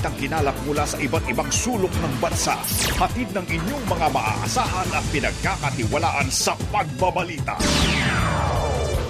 balitang 0.00 0.16
kinalap 0.16 0.56
mula 0.64 0.88
sa 0.88 0.96
iba't 0.96 1.28
ibang 1.28 1.52
sulok 1.52 1.92
ng 1.92 2.14
bansa. 2.24 2.56
Hatid 2.96 3.36
ng 3.36 3.44
inyong 3.44 3.84
mga 3.84 4.08
maaasahan 4.08 4.88
at 4.96 5.04
pinagkakatiwalaan 5.12 6.28
sa 6.32 6.56
pagbabalita. 6.72 7.60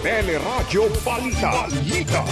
Teleradyo 0.03 0.91
Balita. 1.07 1.51
Balita. 1.63 2.23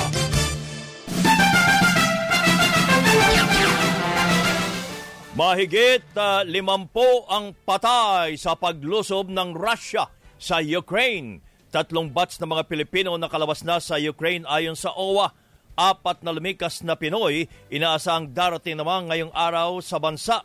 Mahigit 5.39 6.03
uh, 6.19 6.43
limampo 6.43 7.31
ang 7.31 7.55
patay 7.63 8.35
sa 8.35 8.59
paglusob 8.59 9.31
ng 9.31 9.55
Russia 9.55 10.11
sa 10.35 10.59
Ukraine. 10.59 11.47
Tatlong 11.71 12.11
batch 12.11 12.43
ng 12.43 12.51
mga 12.51 12.67
Pilipino 12.67 13.15
na 13.15 13.31
kalabas 13.31 13.63
na 13.63 13.79
sa 13.79 14.03
Ukraine 14.03 14.43
ayon 14.51 14.75
sa 14.75 14.91
OWA. 14.99 15.31
Apat 15.79 16.27
na 16.27 16.35
lumikas 16.35 16.83
na 16.83 16.99
Pinoy 16.99 17.47
inaasang 17.71 18.35
darating 18.35 18.75
naman 18.75 19.07
ngayong 19.07 19.31
araw 19.31 19.79
sa 19.79 20.03
bansa. 20.03 20.43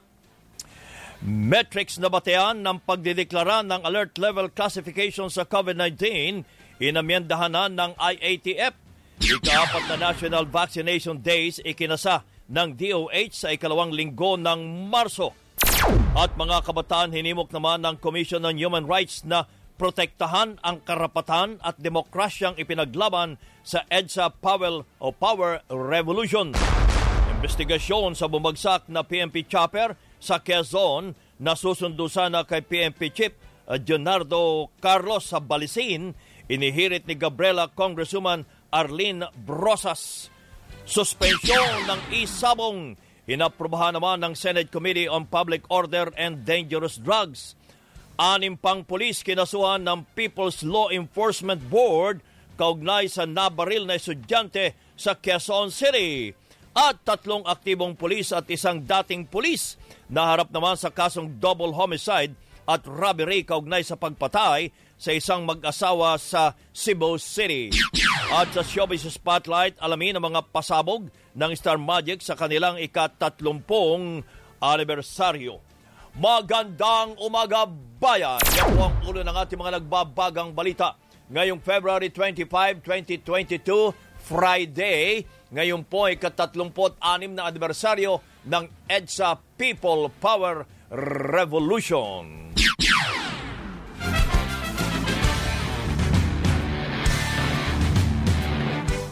Metrics 1.26 1.98
na 1.98 2.14
batean 2.14 2.62
ng 2.62 2.78
pagdideklara 2.86 3.66
ng 3.66 3.82
alert 3.82 4.22
level 4.22 4.54
classification 4.54 5.34
sa 5.34 5.50
COVID-19 5.50 6.46
inamyendahan 6.78 7.50
na 7.50 7.66
ng 7.66 7.98
IATF. 7.98 8.78
Ikaapat 9.24 9.84
na 9.90 10.14
National 10.14 10.46
Vaccination 10.46 11.18
Days 11.18 11.58
ikinasa 11.66 12.22
ng 12.54 12.78
DOH 12.78 13.34
sa 13.34 13.50
ikalawang 13.50 13.90
linggo 13.90 14.38
ng 14.38 14.86
Marso. 14.86 15.34
At 16.14 16.38
mga 16.38 16.62
kabataan 16.62 17.10
hinimok 17.10 17.50
naman 17.50 17.82
ng 17.82 17.98
Commission 17.98 18.46
on 18.46 18.62
Human 18.62 18.86
Rights 18.86 19.26
na 19.26 19.50
protektahan 19.76 20.62
ang 20.62 20.82
karapatan 20.86 21.58
at 21.62 21.80
demokrasyang 21.82 22.58
ipinaglaban 22.58 23.42
sa 23.66 23.84
EDSA 23.90 24.34
Powell 24.40 24.86
o 25.02 25.10
Power 25.12 25.66
Revolution. 25.72 26.54
Investigasyon 27.40 28.16
sa 28.16 28.32
bumagsak 28.32 28.88
na 28.88 29.04
PMP 29.04 29.44
chopper 29.44 30.00
sa 30.22 30.40
Quezon 30.40 31.12
na 31.44 31.58
susundo 31.60 32.08
sana 32.08 32.48
kay 32.48 32.64
PMP 32.64 33.12
Chief 33.12 33.34
Leonardo 33.68 34.72
Carlos 34.80 35.24
sa 35.32 35.40
Balisin, 35.40 36.16
inihirit 36.52 37.08
ni 37.08 37.16
Gabriela 37.16 37.72
Congresswoman 37.72 38.44
Arlene 38.72 39.32
Brosas. 39.36 40.28
Suspensyon 40.84 41.88
ng 41.88 42.02
isabong 42.12 43.00
inaprobahan 43.24 43.96
naman 43.96 44.20
ng 44.20 44.34
Senate 44.36 44.68
Committee 44.68 45.08
on 45.08 45.24
Public 45.32 45.64
Order 45.72 46.12
and 46.20 46.44
Dangerous 46.44 47.00
Drugs. 47.00 47.56
Anim 48.14 48.54
pang 48.54 48.86
pulis 48.86 49.26
kinasuhan 49.26 49.82
ng 49.82 50.06
People's 50.14 50.62
Law 50.62 50.94
Enforcement 50.94 51.58
Board 51.66 52.22
kaugnay 52.54 53.10
sa 53.10 53.26
nabaril 53.26 53.90
na 53.90 53.98
estudyante 53.98 54.78
sa 54.94 55.18
Quezon 55.18 55.74
City. 55.74 56.30
At 56.78 57.02
tatlong 57.02 57.42
aktibong 57.46 57.98
pulis 57.98 58.30
at 58.30 58.46
isang 58.54 58.86
dating 58.86 59.26
pulis 59.26 59.82
naharap 60.14 60.54
naman 60.54 60.78
sa 60.78 60.94
kasong 60.94 61.42
double 61.42 61.74
homicide 61.74 62.38
at 62.70 62.86
robbery 62.86 63.42
kaugnay 63.42 63.82
sa 63.82 63.98
pagpatay 63.98 64.70
sa 64.94 65.12
isang 65.12 65.44
mag-asawa 65.50 66.14
sa 66.22 66.54
Cebu 66.70 67.18
City. 67.18 67.74
At 68.30 68.54
sa 68.54 68.62
Showbiz 68.62 69.10
Spotlight, 69.10 69.78
alamin 69.82 70.22
ang 70.22 70.30
mga 70.30 70.54
pasabog 70.54 71.10
ng 71.34 71.52
Star 71.58 71.82
Magic 71.82 72.22
sa 72.22 72.38
kanilang 72.38 72.78
ikatatlumpong 72.78 74.22
anibersaryo. 74.62 75.73
Magandang 76.14 77.18
umaga, 77.26 77.66
bayan! 77.98 78.38
Yan 78.54 78.70
po 78.78 78.86
ang 78.86 79.02
ulo 79.02 79.26
ng 79.26 79.34
ating 79.34 79.58
mga 79.58 79.82
nagbabagang 79.82 80.54
balita. 80.54 80.94
Ngayong 81.26 81.58
February 81.58 82.14
25, 82.14 82.86
2022, 82.86 84.22
Friday, 84.22 85.26
ngayon 85.50 85.82
po 85.82 86.06
ay 86.06 86.22
katatlumpot-anim 86.22 87.34
na 87.34 87.50
anibersaryo 87.50 88.22
ng 88.46 88.86
EDSA 88.86 89.42
People 89.58 90.14
Power 90.22 90.70
Revolution. 91.34 92.54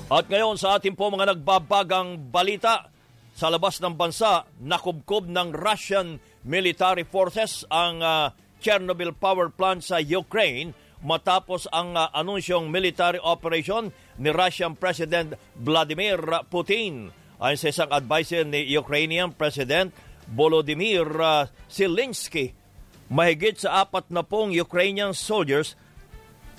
At 0.05 0.29
ngayon 0.29 0.53
sa 0.61 0.77
ating 0.77 0.93
po 0.93 1.09
mga 1.09 1.33
nagbabagang 1.33 2.29
balita, 2.29 2.93
sa 3.31 3.49
labas 3.49 3.81
ng 3.81 3.97
bansa, 3.97 4.45
nakubkob 4.61 5.25
ng 5.25 5.49
Russian 5.49 6.21
military 6.45 7.05
forces 7.05 7.65
ang 7.69 8.01
uh, 8.01 8.33
Chernobyl 8.61 9.13
power 9.17 9.49
plant 9.49 9.81
sa 9.81 9.97
Ukraine 9.97 10.77
matapos 11.01 11.65
ang 11.73 11.97
uh, 11.97 12.13
anunsyong 12.13 12.69
military 12.69 13.17
operation 13.17 13.89
ni 14.21 14.29
Russian 14.29 14.77
President 14.77 15.33
Vladimir 15.57 16.21
Putin. 16.49 17.09
Ayon 17.41 17.57
sa 17.57 17.73
isang 17.73 17.89
advisor 17.89 18.45
ni 18.45 18.69
Ukrainian 18.77 19.33
President 19.33 19.89
Volodymyr 20.29 21.09
uh, 21.17 21.49
Zelensky, 21.65 22.53
mahigit 23.09 23.65
sa 23.65 23.81
apat 23.83 24.13
na 24.13 24.21
pong 24.21 24.53
Ukrainian 24.53 25.17
soldiers 25.17 25.73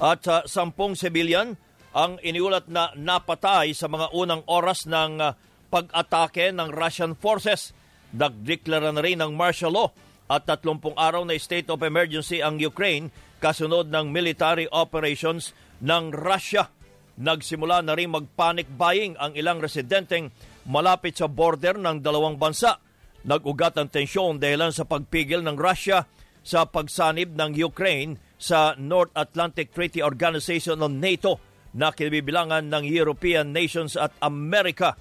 at 0.03 0.27
uh, 0.27 0.43
sampung 0.45 0.99
civilian 0.99 1.55
ang 1.95 2.19
iniulat 2.25 2.67
na 2.67 2.91
napatay 2.99 3.71
sa 3.79 3.87
mga 3.87 4.11
unang 4.11 4.43
oras 4.51 4.91
ng 4.91 5.23
uh, 5.23 5.39
pag-atake 5.71 6.51
ng 6.51 6.69
Russian 6.75 7.15
forces. 7.15 7.71
Nagdeklara 8.13 8.93
na 8.93 9.01
rin 9.01 9.21
ng 9.21 9.33
martial 9.33 9.73
law 9.73 9.89
at 10.29 10.49
30 10.49 10.97
araw 10.97 11.23
na 11.25 11.37
state 11.37 11.69
of 11.69 11.85
emergency 11.85 12.41
ang 12.41 12.57
Ukraine 12.57 13.13
kasunod 13.43 13.91
ng 13.91 14.13
military 14.13 14.71
operations 14.71 15.53
ng 15.83 16.15
Russia. 16.15 16.71
Nagsimula 17.19 17.85
na 17.85 17.93
rin 17.93 18.09
mag-panic 18.09 18.71
buying 18.73 19.19
ang 19.21 19.37
ilang 19.37 19.61
residenteng 19.61 20.33
malapit 20.65 21.19
sa 21.19 21.29
border 21.29 21.77
ng 21.77 22.01
dalawang 22.01 22.41
bansa. 22.41 22.81
Nag-ugat 23.29 23.77
ang 23.77 23.93
tensyon 23.93 24.41
dahilan 24.41 24.73
sa 24.73 24.89
pagpigil 24.89 25.45
ng 25.45 25.59
Russia 25.59 26.07
sa 26.43 26.67
pagsanib 26.67 27.39
ng 27.39 27.55
Ukraine 27.61 28.19
sa 28.41 28.75
North 28.75 29.15
Atlantic 29.15 29.71
Treaty 29.71 30.03
Organization 30.03 30.83
o 30.83 30.91
NATO 30.91 31.39
na 31.79 31.95
kinabibilangan 31.95 32.67
ng 32.67 32.85
European 32.85 33.55
nations 33.55 33.95
at 33.95 34.11
Amerika. 34.21 34.99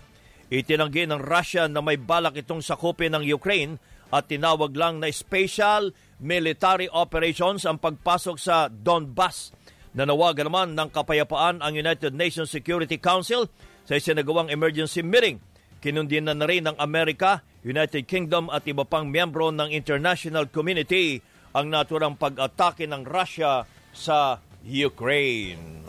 Itinanggi 0.51 1.07
ng 1.07 1.23
Russia 1.23 1.71
na 1.71 1.79
may 1.79 1.95
balak 1.95 2.35
itong 2.35 2.59
sakupin 2.59 3.15
ng 3.15 3.23
Ukraine 3.23 3.79
at 4.11 4.27
tinawag 4.27 4.75
lang 4.75 4.99
na 4.99 5.07
special 5.07 5.95
military 6.19 6.91
operations 6.91 7.63
ang 7.63 7.79
pagpasok 7.79 8.35
sa 8.35 8.67
Donbass. 8.67 9.55
Nanawagan 9.95 10.51
naman 10.51 10.75
ng 10.75 10.91
kapayapaan 10.91 11.63
ang 11.63 11.71
United 11.71 12.11
Nations 12.11 12.51
Security 12.51 12.99
Council 12.99 13.47
sa 13.87 13.95
isinagawang 13.95 14.51
emergency 14.51 14.99
meeting. 14.99 15.39
Kinundin 15.79 16.27
na, 16.27 16.35
na 16.35 16.43
rin 16.43 16.67
ng 16.67 16.75
Amerika, 16.83 17.39
United 17.63 18.03
Kingdom 18.03 18.51
at 18.51 18.67
iba 18.67 18.83
pang 18.83 19.07
miyembro 19.07 19.55
ng 19.55 19.71
international 19.71 20.51
community 20.51 21.23
ang 21.55 21.71
naturang 21.71 22.19
pag-atake 22.19 22.91
ng 22.91 23.07
Russia 23.07 23.63
sa 23.95 24.43
Ukraine. 24.67 25.79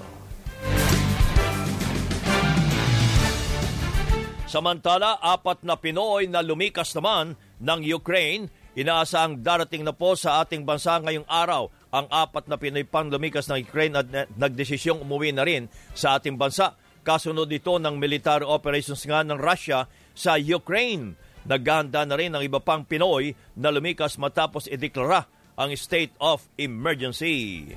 Samantala, 4.52 5.16
apat 5.16 5.64
na 5.64 5.80
Pinoy 5.80 6.28
na 6.28 6.44
lumikas 6.44 6.92
naman 6.92 7.40
ng 7.56 7.80
Ukraine, 7.88 8.52
inaasang 8.76 9.40
darating 9.40 9.80
na 9.80 9.96
po 9.96 10.12
sa 10.12 10.44
ating 10.44 10.68
bansa 10.68 11.00
ngayong 11.00 11.24
araw 11.24 11.72
ang 11.88 12.04
apat 12.12 12.52
na 12.52 12.60
Pinoy 12.60 12.84
pang 12.84 13.08
lumikas 13.08 13.48
ng 13.48 13.64
Ukraine 13.64 13.96
at 13.96 14.28
nagdesisyong 14.36 15.08
umuwi 15.08 15.32
na 15.32 15.48
rin 15.48 15.72
sa 15.96 16.20
ating 16.20 16.36
bansa. 16.36 16.76
Kasunod 17.00 17.48
dito 17.48 17.80
ng 17.80 17.96
military 17.96 18.44
operations 18.44 19.00
nga 19.08 19.24
ng 19.24 19.40
Russia 19.40 19.88
sa 20.12 20.36
Ukraine. 20.36 21.16
Naghahanda 21.48 22.04
na 22.04 22.20
rin 22.20 22.36
ang 22.36 22.44
iba 22.44 22.60
pang 22.60 22.84
Pinoy 22.84 23.32
na 23.56 23.72
lumikas 23.72 24.20
matapos 24.20 24.68
ideklara 24.68 25.24
ang 25.56 25.72
state 25.80 26.12
of 26.20 26.44
emergency. 26.60 27.72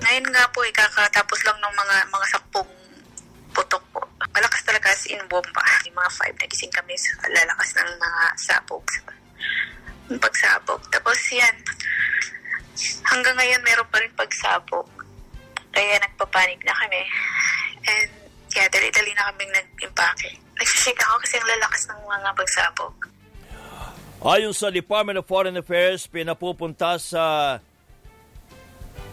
Ngayon 0.00 0.26
nga 0.32 0.44
po, 0.56 0.64
ikakatapos 0.64 1.38
lang 1.44 1.60
ng 1.60 1.74
mga 1.76 1.96
mga 2.08 2.26
sampung 2.32 2.68
putok. 3.52 3.85
Malakas 4.76 5.08
in 5.08 5.24
bomba. 5.32 5.64
Yung 5.88 5.96
mga 5.96 6.12
five, 6.20 6.36
nagising 6.36 6.68
kami 6.68 6.92
sa 7.00 7.16
lalakas 7.32 7.72
ng 7.80 7.96
mga 7.96 8.22
sabog. 8.36 8.84
Pagsabog. 10.20 10.84
Tapos 10.92 11.16
yan, 11.32 11.56
hanggang 13.08 13.40
ngayon 13.40 13.64
meron 13.64 13.88
pa 13.88 14.04
rin 14.04 14.12
pagsabog. 14.12 14.84
Kaya 15.72 15.96
nagpapanik 15.96 16.60
na 16.60 16.76
kami. 16.76 17.08
And 17.88 18.12
yeah, 18.52 18.68
dali-dali 18.68 19.16
na 19.16 19.32
kaming 19.32 19.48
nag-impake. 19.56 20.36
Nagsishake 20.60 21.00
ako 21.08 21.24
kasi 21.24 21.40
ang 21.40 21.48
lalakas 21.56 21.82
ng 21.88 22.00
mga 22.04 22.30
pagsabog. 22.36 22.94
Ayon 24.28 24.52
sa 24.52 24.68
Department 24.68 25.24
of 25.24 25.24
Foreign 25.24 25.56
Affairs, 25.56 26.04
pinapupunta 26.04 27.00
sa 27.00 27.24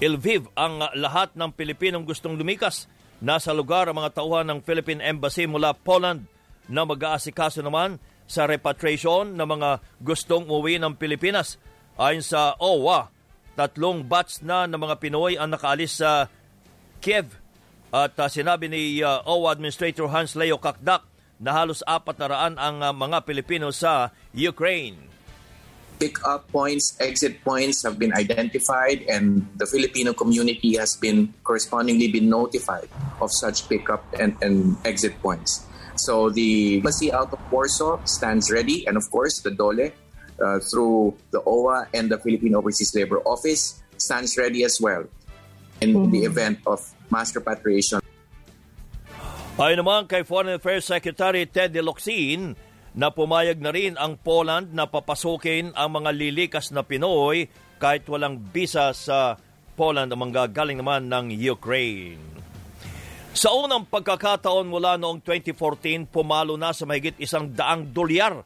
Lviv 0.04 0.52
ang 0.60 0.84
lahat 1.00 1.32
ng 1.40 1.56
Pilipinong 1.56 2.04
gustong 2.04 2.36
lumikas 2.36 2.92
Nasa 3.24 3.56
lugar 3.56 3.88
ang 3.88 4.04
mga 4.04 4.20
tauhan 4.20 4.44
ng 4.52 4.60
Philippine 4.60 5.00
Embassy 5.00 5.48
mula 5.48 5.72
Poland 5.72 6.28
na 6.68 6.84
mag-aasikaso 6.84 7.64
naman 7.64 7.96
sa 8.28 8.44
repatriation 8.44 9.32
ng 9.40 9.48
mga 9.48 9.80
gustong 10.04 10.44
uwi 10.52 10.76
ng 10.76 11.00
Pilipinas. 11.00 11.56
Ayon 11.96 12.20
sa 12.20 12.52
OWA, 12.60 13.08
tatlong 13.56 14.04
batch 14.04 14.44
na 14.44 14.68
ng 14.68 14.76
mga 14.76 15.00
Pinoy 15.00 15.40
ang 15.40 15.56
nakaalis 15.56 16.04
sa 16.04 16.28
Kiev. 17.00 17.40
At 17.96 18.12
uh, 18.20 18.28
sinabi 18.28 18.68
ni 18.68 19.00
uh, 19.00 19.24
OWA 19.24 19.56
Administrator 19.56 20.12
Hans 20.12 20.36
Leo 20.36 20.60
Kakdak 20.60 21.08
na 21.40 21.56
halos 21.56 21.80
apat 21.88 22.20
na 22.20 22.28
raan 22.28 22.56
ang 22.60 22.84
uh, 22.84 22.92
mga 22.92 23.24
Pilipino 23.24 23.72
sa 23.72 24.12
Ukraine. 24.36 25.13
Pick-up 26.00 26.48
points, 26.52 26.98
exit 27.00 27.44
points 27.44 27.84
have 27.84 27.98
been 27.98 28.14
identified 28.14 29.04
and 29.08 29.48
the 29.56 29.66
Filipino 29.66 30.14
community 30.14 30.76
has 30.76 30.96
been 30.98 31.34
correspondingly 31.44 32.12
been 32.12 32.30
notified 32.30 32.90
of 33.22 33.32
such 33.32 33.70
pick-up 33.70 34.04
and, 34.20 34.36
and 34.42 34.76
exit 34.86 35.16
points. 35.22 35.66
So 35.96 36.30
the 36.30 36.78
embassy 36.78 37.14
out 37.14 37.32
of 37.32 37.40
Warsaw 37.52 38.04
stands 38.06 38.52
ready 38.52 38.86
and 38.88 38.98
of 38.98 39.10
course 39.12 39.40
the 39.42 39.52
DOLE 39.52 39.92
uh, 40.42 40.60
through 40.60 41.16
the 41.32 41.42
OWA 41.46 41.88
and 41.94 42.10
the 42.10 42.18
Philippine 42.18 42.56
Overseas 42.56 42.96
Labor 42.96 43.22
Office 43.22 43.82
stands 43.98 44.38
ready 44.38 44.64
as 44.64 44.80
well 44.82 45.06
in 45.82 45.94
mm-hmm. 45.94 46.12
the 46.12 46.26
event 46.26 46.60
of 46.68 46.82
mass 47.12 47.36
repatriation. 47.36 48.02
Ayon 49.54 49.78
naman 49.78 50.10
kay 50.10 50.26
Foreign 50.26 50.58
Affairs 50.58 50.90
Secretary 50.90 51.46
Ted 51.46 51.78
Locsin 51.78 52.58
na 52.94 53.10
pumayag 53.10 53.58
na 53.58 53.74
rin 53.74 53.98
ang 53.98 54.18
Poland 54.18 54.70
na 54.74 54.86
papasukin 54.86 55.74
ang 55.74 55.98
mga 55.98 56.14
lilikas 56.14 56.70
na 56.70 56.86
Pinoy 56.86 57.50
kahit 57.82 58.06
walang 58.06 58.38
visa 58.54 58.94
sa 58.94 59.38
Poland 59.74 60.14
ang 60.14 60.30
mga 60.30 60.54
galing 60.54 60.78
naman 60.78 61.10
ng 61.10 61.34
Ukraine. 61.50 62.22
Sa 63.34 63.50
unang 63.58 63.90
pagkakataon 63.90 64.70
mula 64.70 64.94
noong 65.02 65.26
2014, 65.26 66.06
pumalo 66.06 66.54
na 66.54 66.70
sa 66.70 66.86
mahigit 66.86 67.18
isang 67.18 67.50
daang 67.50 67.90
dolyar 67.90 68.46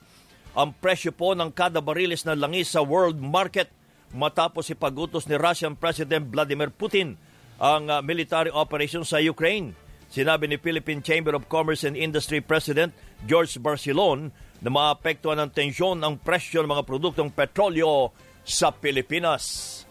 ang 0.56 0.72
presyo 0.72 1.12
po 1.12 1.36
ng 1.36 1.52
kada 1.52 1.84
bariles 1.84 2.24
ng 2.24 2.40
langis 2.40 2.72
sa 2.72 2.82
world 2.82 3.20
market 3.20 3.68
matapos 4.16 4.72
ipagutos 4.72 5.28
ni 5.28 5.36
Russian 5.36 5.76
President 5.76 6.24
Vladimir 6.32 6.72
Putin 6.72 7.20
ang 7.60 7.92
uh, 7.92 8.00
military 8.00 8.50
operation 8.50 9.04
sa 9.04 9.20
Ukraine. 9.20 9.76
Sinabi 10.08 10.48
ni 10.48 10.58
Philippine 10.58 11.04
Chamber 11.04 11.36
of 11.36 11.52
Commerce 11.52 11.84
and 11.84 12.00
Industry 12.00 12.40
President 12.40 12.96
George 13.28 13.60
Barcelon 13.60 14.32
na 14.64 14.70
maapektuhan 14.72 15.38
ng 15.38 15.52
tensyon 15.52 16.00
ang 16.02 16.18
presyo 16.18 16.64
ng 16.64 16.72
mga 16.72 16.88
produktong 16.88 17.30
petrolyo 17.30 18.16
sa 18.48 18.72
Pilipinas. 18.72 19.84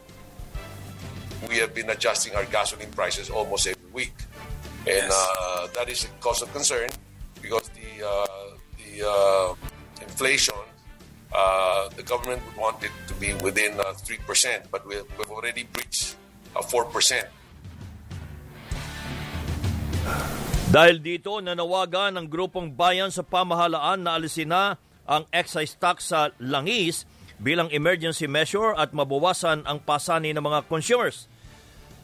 We 1.47 1.61
have 1.61 1.77
been 1.77 1.93
adjusting 1.93 2.33
our 2.35 2.49
gasoline 2.49 2.91
prices 2.97 3.29
almost 3.29 3.69
every 3.69 3.91
week. 3.93 4.17
And 4.89 5.07
uh, 5.11 5.69
that 5.77 5.91
is 5.93 6.09
a 6.09 6.11
cause 6.25 6.41
of 6.43 6.51
concern 6.55 6.89
because 7.43 7.69
the, 7.77 8.07
uh, 8.07 8.57
the 8.79 9.05
uh, 9.05 9.55
inflation, 10.01 10.57
uh, 11.35 11.89
the 11.95 12.03
government 12.03 12.41
would 12.47 12.57
want 12.57 12.83
it 12.83 12.95
to 13.07 13.15
be 13.21 13.35
within 13.45 13.79
uh, 13.79 13.93
3%, 13.93 14.71
but 14.71 14.87
we, 14.87 14.97
we've 15.19 15.31
already 15.31 15.69
breached 15.71 16.17
uh, 16.57 16.63
4%. 16.63 17.27
Dahil 20.67 20.99
dito, 20.99 21.39
nanawagan 21.39 22.19
ng 22.19 22.27
grupong 22.27 22.75
bayan 22.75 23.09
sa 23.15 23.23
pamahalaan 23.23 24.03
na 24.03 24.19
alisin 24.19 24.51
na 24.51 24.77
ang 25.07 25.23
excise 25.31 25.79
tax 25.79 26.11
sa 26.11 26.35
langis 26.43 27.07
bilang 27.39 27.71
emergency 27.71 28.27
measure 28.27 28.75
at 28.75 28.91
mabawasan 28.91 29.63
ang 29.63 29.79
pasani 29.79 30.35
ng 30.35 30.43
mga 30.43 30.67
consumers. 30.67 31.31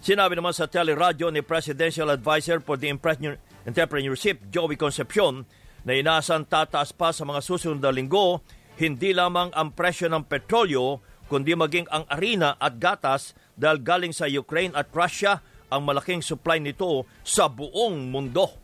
Sinabi 0.03 0.35
naman 0.39 0.55
sa 0.55 0.67
teleradyo 0.67 1.31
ni 1.31 1.43
Presidential 1.43 2.11
Advisor 2.11 2.59
for 2.59 2.75
the 2.79 2.91
Entrepreneurship, 2.91 4.51
Joey 4.51 4.75
Concepcion, 4.75 5.47
na 5.83 5.99
inaasan 5.99 6.47
tataas 6.47 6.95
pa 6.95 7.11
sa 7.11 7.27
mga 7.27 7.43
susunod 7.43 7.83
na 7.83 7.91
linggo 7.91 8.43
hindi 8.79 9.13
lamang 9.13 9.53
ang 9.53 9.75
presyo 9.75 10.09
ng 10.09 10.27
petrolyo 10.27 11.03
kundi 11.29 11.55
maging 11.55 11.87
ang 11.93 12.05
arena 12.09 12.59
at 12.59 12.77
gatas 12.81 13.37
dahil 13.55 13.79
galing 13.81 14.15
sa 14.15 14.27
Ukraine 14.27 14.75
at 14.75 14.91
Russia 14.91 15.39
ang 15.73 15.89
malaking 15.89 16.21
supply 16.21 16.61
nito 16.61 17.09
sa 17.25 17.49
buong 17.49 18.13
mundo. 18.13 18.61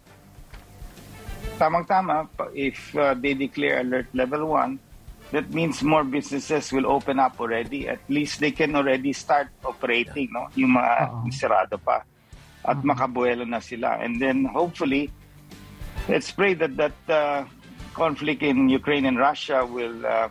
Tamang-tama, 1.57 2.29
if 2.53 2.93
uh, 2.93 3.17
they 3.17 3.33
declare 3.33 3.81
alert 3.81 4.13
level 4.13 4.53
1, 4.53 5.33
that 5.33 5.49
means 5.51 5.83
more 5.83 6.05
businesses 6.05 6.71
will 6.73 6.87
open 6.87 7.19
up 7.19 7.41
already. 7.41 7.89
At 7.89 8.05
least 8.09 8.41
they 8.41 8.53
can 8.53 8.77
already 8.77 9.13
start 9.17 9.49
operating, 9.65 10.29
no? 10.33 10.53
Yung 10.55 10.77
mga 10.77 10.95
uh-huh. 11.09 11.33
sarado 11.33 11.77
pa. 11.81 12.05
At 12.65 12.79
uh-huh. 12.79 12.85
makabuelo 12.85 13.49
na 13.49 13.59
sila. 13.59 13.99
And 14.01 14.21
then 14.21 14.45
hopefully, 14.45 15.11
let's 16.09 16.31
pray 16.31 16.55
that 16.61 16.77
that 16.77 16.99
uh, 17.09 17.45
conflict 17.93 18.45
in 18.45 18.69
Ukraine 18.69 19.05
and 19.05 19.19
Russia 19.19 19.67
will 19.67 20.05
uh, 20.07 20.29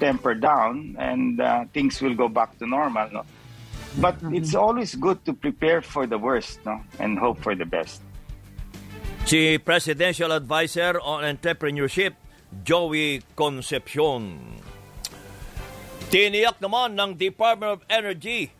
temper 0.00 0.34
down 0.34 0.96
and 0.98 1.40
uh, 1.40 1.64
things 1.72 2.00
will 2.02 2.14
go 2.14 2.28
back 2.28 2.58
to 2.58 2.66
normal, 2.66 3.08
no? 3.12 3.22
But 3.96 4.18
mm-hmm. 4.18 4.34
it's 4.34 4.54
always 4.54 4.94
good 4.94 5.24
to 5.24 5.32
prepare 5.32 5.80
for 5.80 6.06
the 6.06 6.18
worst 6.18 6.60
no? 6.66 6.82
and 6.98 7.18
hope 7.18 7.40
for 7.40 7.54
the 7.54 7.64
best. 7.64 8.02
Si 9.26 9.58
Presidential 9.58 10.30
Advisor 10.30 11.02
on 11.02 11.26
Entrepreneurship, 11.26 12.14
Joey 12.62 13.26
Concepcion. 13.34 14.38
Tiniyak 16.06 16.62
naman 16.62 16.94
ng 16.94 17.18
Department 17.18 17.82
of 17.82 17.82
Energy 17.90 18.54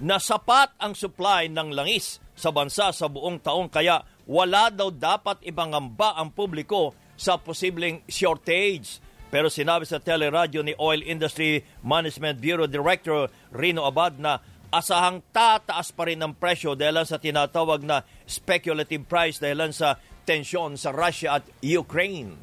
na 0.00 0.16
sapat 0.16 0.72
ang 0.80 0.96
supply 0.96 1.48
ng 1.52 1.72
langis 1.72 2.20
sa 2.32 2.48
bansa 2.52 2.92
sa 2.92 3.06
buong 3.08 3.40
taong 3.40 3.68
kaya 3.68 4.00
wala 4.24 4.68
daw 4.72 4.88
dapat 4.92 5.40
ibangamba 5.44 6.16
ang 6.16 6.32
publiko 6.32 6.96
sa 7.16 7.40
posibleng 7.40 8.04
shortage. 8.08 9.00
Pero 9.28 9.50
sinabi 9.50 9.84
sa 9.84 9.98
teleradyo 9.98 10.62
ni 10.62 10.72
Oil 10.78 11.02
Industry 11.02 11.60
Management 11.82 12.38
Bureau 12.38 12.64
Director 12.64 13.28
Rino 13.52 13.84
Abad 13.84 14.16
na 14.16 14.38
asahang 14.76 15.24
tataas 15.32 15.88
pa 15.90 16.04
rin 16.04 16.20
ang 16.20 16.36
presyo 16.36 16.76
dahil 16.76 17.00
sa 17.08 17.16
tinatawag 17.16 17.80
na 17.80 18.04
speculative 18.28 19.08
price 19.08 19.40
dahil 19.40 19.72
sa 19.72 19.96
tensyon 20.28 20.76
sa 20.76 20.92
Russia 20.92 21.40
at 21.40 21.44
Ukraine. 21.64 22.36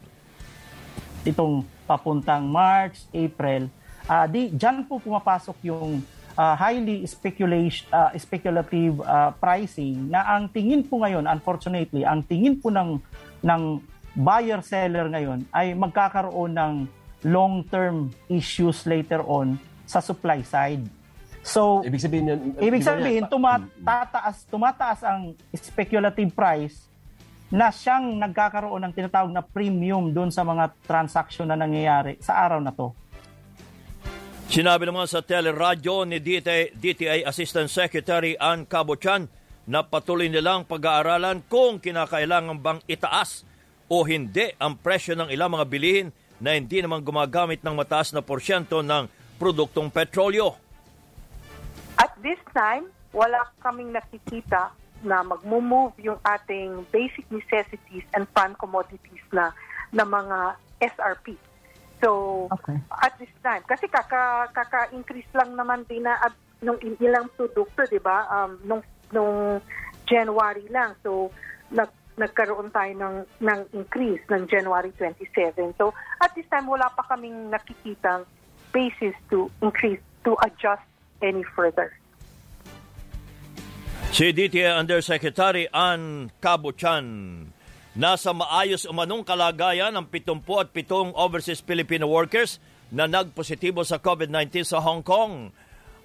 Itong 1.24 1.64
papuntang 1.86 2.50
March, 2.50 3.06
April, 3.14 3.70
uh, 4.10 4.26
di, 4.26 4.50
dyan 4.52 4.88
po 4.90 5.00
pumapasok 5.00 5.58
yung 5.68 6.02
uh, 6.36 6.56
highly 6.58 7.06
speculation, 7.06 7.86
uh, 7.94 8.12
speculative 8.18 9.00
uh, 9.04 9.32
pricing 9.38 10.10
na 10.10 10.26
ang 10.26 10.50
tingin 10.50 10.84
po 10.84 11.04
ngayon, 11.04 11.30
unfortunately, 11.30 12.04
ang 12.04 12.24
tingin 12.26 12.58
po 12.58 12.74
ng, 12.74 13.00
ng 13.44 13.62
buyer-seller 14.18 15.10
ngayon 15.10 15.46
ay 15.54 15.74
magkakaroon 15.74 16.54
ng 16.54 16.74
long-term 17.24 18.12
issues 18.28 18.84
later 18.84 19.24
on 19.24 19.56
sa 19.88 20.04
supply 20.04 20.44
side. 20.44 20.84
So, 21.44 21.84
ibig 21.84 22.00
sabihin 22.00 22.32
yan, 22.32 22.40
ibig 22.64 22.88
sabihin 22.88 23.28
tumataas 23.28 24.48
tumataas 24.48 25.04
ang 25.04 25.36
speculative 25.52 26.32
price 26.32 26.88
na 27.52 27.70
siyang 27.70 28.16
nagkakaroon 28.18 28.82
ng 28.90 28.94
tinatawag 28.96 29.30
na 29.30 29.44
premium 29.44 30.10
doon 30.10 30.32
sa 30.32 30.42
mga 30.42 30.72
transaction 30.88 31.46
na 31.46 31.60
nangyayari 31.60 32.18
sa 32.24 32.42
araw 32.48 32.64
na 32.64 32.72
to. 32.72 32.96
Sinabi 34.50 34.88
naman 34.88 35.06
sa 35.06 35.22
teleradyo 35.22 36.08
ni 36.08 36.18
DTI, 36.24 36.74
DTI 36.74 37.20
Assistant 37.28 37.70
Secretary 37.70 38.34
Ann 38.40 38.66
Cabochan 38.66 39.28
na 39.68 39.84
patuloy 39.84 40.32
nilang 40.32 40.64
pag-aaralan 40.64 41.44
kung 41.46 41.78
kinakailangan 41.78 42.58
bang 42.58 42.80
itaas 42.88 43.46
o 43.92 44.02
hindi 44.08 44.50
ang 44.58 44.80
presyo 44.80 45.14
ng 45.14 45.30
ilang 45.30 45.54
mga 45.54 45.66
bilihin 45.68 46.08
na 46.40 46.58
hindi 46.58 46.82
naman 46.82 47.04
gumagamit 47.06 47.62
ng 47.62 47.76
mataas 47.76 48.12
na 48.12 48.26
porsyento 48.26 48.82
ng 48.82 49.08
produktong 49.38 49.94
petrolyo. 49.94 50.63
At 52.00 52.14
this 52.22 52.40
time, 52.54 52.90
wala 53.14 53.46
kaming 53.62 53.94
nakikita 53.94 54.74
na 55.04 55.22
magmo-move 55.22 55.94
yung 56.00 56.20
ating 56.24 56.88
basic 56.90 57.28
necessities 57.30 58.08
and 58.16 58.26
prime 58.32 58.56
commodities 58.56 59.22
na 59.36 59.52
na 59.94 60.08
mga 60.08 60.58
SRP. 60.82 61.38
So, 62.04 62.50
okay. 62.52 62.76
at 63.00 63.16
this 63.16 63.32
time, 63.40 63.64
kasi 63.64 63.88
kaka, 63.88 64.52
kaka-increase 64.52 65.30
lang 65.32 65.56
naman 65.56 65.88
din 65.88 66.04
na 66.04 66.20
at 66.20 66.36
nung 66.60 66.76
ilang 67.00 67.32
produkto, 67.32 67.88
di 67.88 68.00
ba? 68.00 68.28
Um, 68.28 68.60
nung, 68.68 68.84
nung 69.16 69.64
January 70.04 70.68
lang. 70.68 71.00
So, 71.00 71.32
nag, 71.72 71.88
nagkaroon 72.20 72.76
tayo 72.76 72.92
ng, 72.92 73.16
ng 73.40 73.60
increase 73.72 74.24
ng 74.28 74.52
January 74.52 74.92
27. 75.00 75.80
So, 75.80 75.96
at 76.20 76.36
this 76.36 76.48
time, 76.52 76.68
wala 76.68 76.92
pa 76.92 77.08
kaming 77.08 77.52
nakikitang 77.52 78.28
basis 78.76 79.16
to 79.32 79.48
increase, 79.64 80.02
to 80.28 80.36
adjust 80.44 80.84
any 81.24 81.48
further. 81.56 81.96
Si 84.14 84.30
DTI 84.30 84.78
Undersecretary 84.78 85.66
Ann 85.74 86.30
Cabuchan. 86.38 87.08
Nasa 87.94 88.34
maayos 88.34 88.86
umanong 88.90 89.26
kalagayan 89.26 89.94
ang 89.94 90.10
77 90.10 91.14
overseas 91.14 91.62
Filipino 91.62 92.10
workers 92.10 92.58
na 92.94 93.10
nagpositibo 93.10 93.82
sa 93.82 93.98
COVID-19 94.02 94.66
sa 94.66 94.82
Hong 94.82 95.02
Kong. 95.02 95.50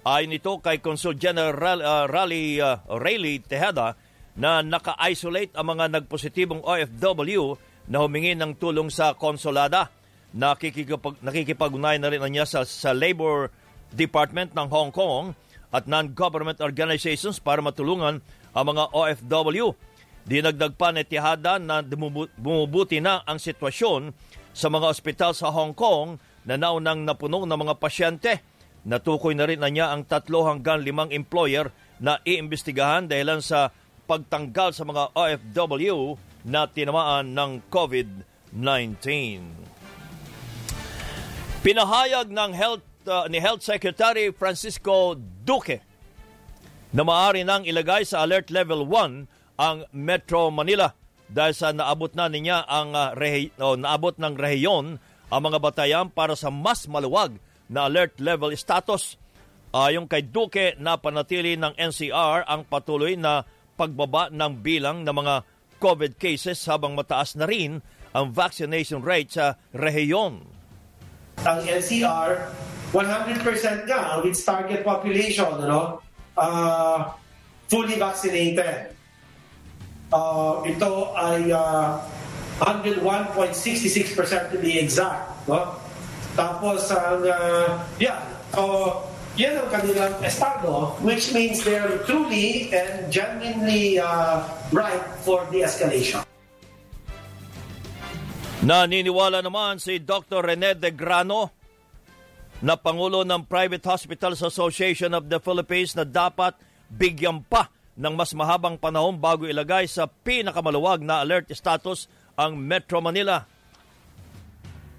Ayon 0.05 0.33
ito 0.33 0.57
kay 0.57 0.81
Consul 0.81 1.21
General 1.21 1.77
uh, 1.81 2.05
Raleigh, 2.09 2.61
uh, 2.61 2.81
Rayleigh 2.89 3.45
Tejada 3.45 3.93
na 4.33 4.65
naka-isolate 4.65 5.53
ang 5.53 5.75
mga 5.75 6.01
nagpositibong 6.01 6.65
OFW 6.65 7.59
na 7.89 8.05
humingi 8.05 8.33
ng 8.33 8.57
tulong 8.57 8.89
sa 8.89 9.17
konsulada. 9.17 9.91
Nakikipag, 10.33 11.21
nakikipag-ugnayan 11.25 12.01
na 12.01 12.09
rin 12.09 12.21
niya 12.29 12.45
sa, 12.45 12.61
sa 12.65 12.93
Labor 12.93 13.49
Department 13.93 14.53
ng 14.53 14.67
Hong 14.69 14.91
Kong 14.93 15.33
at 15.69 15.85
non-government 15.85 16.61
organizations 16.61 17.37
para 17.37 17.61
matulungan 17.61 18.21
ang 18.53 18.65
mga 18.65 18.89
OFW. 18.93 19.73
Dinagdag 20.25 20.77
pa 20.77 20.93
ni 20.93 21.05
Tihada 21.05 21.57
na 21.57 21.81
bumubuti 21.81 23.01
na 23.01 23.25
ang 23.25 23.41
sitwasyon 23.41 24.13
sa 24.53 24.67
mga 24.69 24.85
ospital 24.89 25.31
sa 25.33 25.49
Hong 25.49 25.73
Kong 25.73 26.21
na 26.45 26.57
naunang 26.57 27.05
napuno 27.05 27.45
ng 27.45 27.59
mga 27.59 27.75
pasyente. 27.77 28.33
Natukoy 28.85 29.35
na 29.35 29.45
rin 29.45 29.61
na 29.61 29.69
niya 29.69 29.91
ang 29.93 30.05
tatlo 30.07 30.45
hanggang 30.47 30.81
limang 30.81 31.11
employer 31.11 31.69
na 31.99 32.17
iimbestigahan 32.23 33.05
dahilan 33.11 33.43
sa 33.43 33.69
pagtanggal 34.09 34.73
sa 34.73 34.87
mga 34.87 35.13
OFW 35.13 36.17
na 36.47 36.65
tinamaan 36.65 37.35
ng 37.35 37.51
COVID-19. 37.69 39.05
Pinahayag 41.59 42.31
ng 42.31 42.51
health 42.55 42.88
uh, 43.07 43.29
ni 43.31 43.39
Health 43.39 43.63
Secretary 43.63 44.33
Francisco 44.33 45.15
Duque 45.19 45.79
na 46.91 47.05
maaari 47.05 47.45
nang 47.45 47.63
ilagay 47.63 48.03
sa 48.03 48.25
alert 48.25 48.49
level 48.49 48.89
1 48.89 49.59
ang 49.61 49.77
Metro 49.93 50.49
Manila 50.49 50.89
dahil 51.29 51.53
sa 51.53 51.69
naabot 51.69 52.09
na 52.17 52.25
niya 52.27 52.65
ang 52.65 52.97
uh, 52.97 53.13
rehi- 53.13 53.53
oh, 53.61 53.77
naabot 53.77 54.17
ng 54.17 54.33
rehiyon 54.33 54.97
ang 55.29 55.41
mga 55.45 55.59
batayan 55.61 56.07
para 56.09 56.33
sa 56.33 56.49
mas 56.49 56.89
maluwag 56.89 57.37
na 57.69 57.85
alert 57.85 58.17
level 58.17 58.49
status. 58.57 59.15
Ayon 59.69 60.09
kay 60.09 60.25
Duque, 60.25 60.73
napanatili 60.81 61.53
ng 61.53 61.77
NCR 61.77 62.49
ang 62.49 62.65
patuloy 62.65 63.13
na 63.13 63.45
pagbaba 63.77 64.33
ng 64.33 64.65
bilang 64.65 65.05
ng 65.05 65.13
mga 65.13 65.35
COVID 65.77 66.17
cases 66.17 66.57
habang 66.65 66.97
mataas 66.97 67.37
na 67.37 67.45
rin 67.45 67.79
ang 68.11 68.33
vaccination 68.33 69.05
rate 69.05 69.37
sa 69.37 69.45
rehiyon. 69.71 70.41
Ang 71.45 71.59
NCR, 71.63 72.49
100% 72.89 73.85
nga 73.85 74.17
ang 74.17 74.21
its 74.25 74.41
target 74.41 74.81
population, 74.81 75.49
ano? 75.61 76.01
Uh, 76.33 77.13
fully 77.69 78.01
vaccinated. 78.01 78.97
Uh, 80.09 80.65
ito 80.65 81.13
ay 81.13 81.53
uh, 81.53 82.01
101.66% 82.65 84.51
to 84.51 84.57
be 84.57 84.81
exact. 84.81 85.29
No? 85.45 85.77
Tapos, 86.33 86.89
ang, 86.89 87.21
uh, 87.21 87.77
yeah, 88.01 88.25
so, 88.57 89.05
yan 89.37 89.61
ang 89.61 89.69
kanilang 89.69 90.17
estado, 90.25 90.97
which 91.05 91.29
means 91.29 91.61
they're 91.61 92.01
truly 92.09 92.73
and 92.73 93.07
genuinely 93.13 94.01
uh, 94.01 94.41
right 94.73 95.05
for 95.21 95.45
de-escalation. 95.53 96.25
Naniniwala 98.59 99.39
naman 99.39 99.79
si 99.79 100.03
Dr. 100.03 100.43
Rene 100.43 100.75
de 100.75 100.91
Grano 100.91 101.58
na 102.59 102.75
Pangulo 102.75 103.23
ng 103.23 103.47
Private 103.47 103.83
Hospitals 103.87 104.43
Association 104.43 105.15
of 105.15 105.31
the 105.31 105.39
Philippines 105.39 105.95
na 105.95 106.03
dapat 106.03 106.59
bigyan 106.91 107.39
pa 107.47 107.71
ng 107.95 108.13
mas 108.15 108.35
mahabang 108.35 108.75
panahon 108.75 109.15
bago 109.15 109.47
ilagay 109.47 109.87
sa 109.87 110.07
pinakamaluwag 110.07 110.99
na 110.99 111.23
alert 111.23 111.47
status 111.55 112.11
ang 112.35 112.59
Metro 112.59 112.99
Manila. 112.99 113.47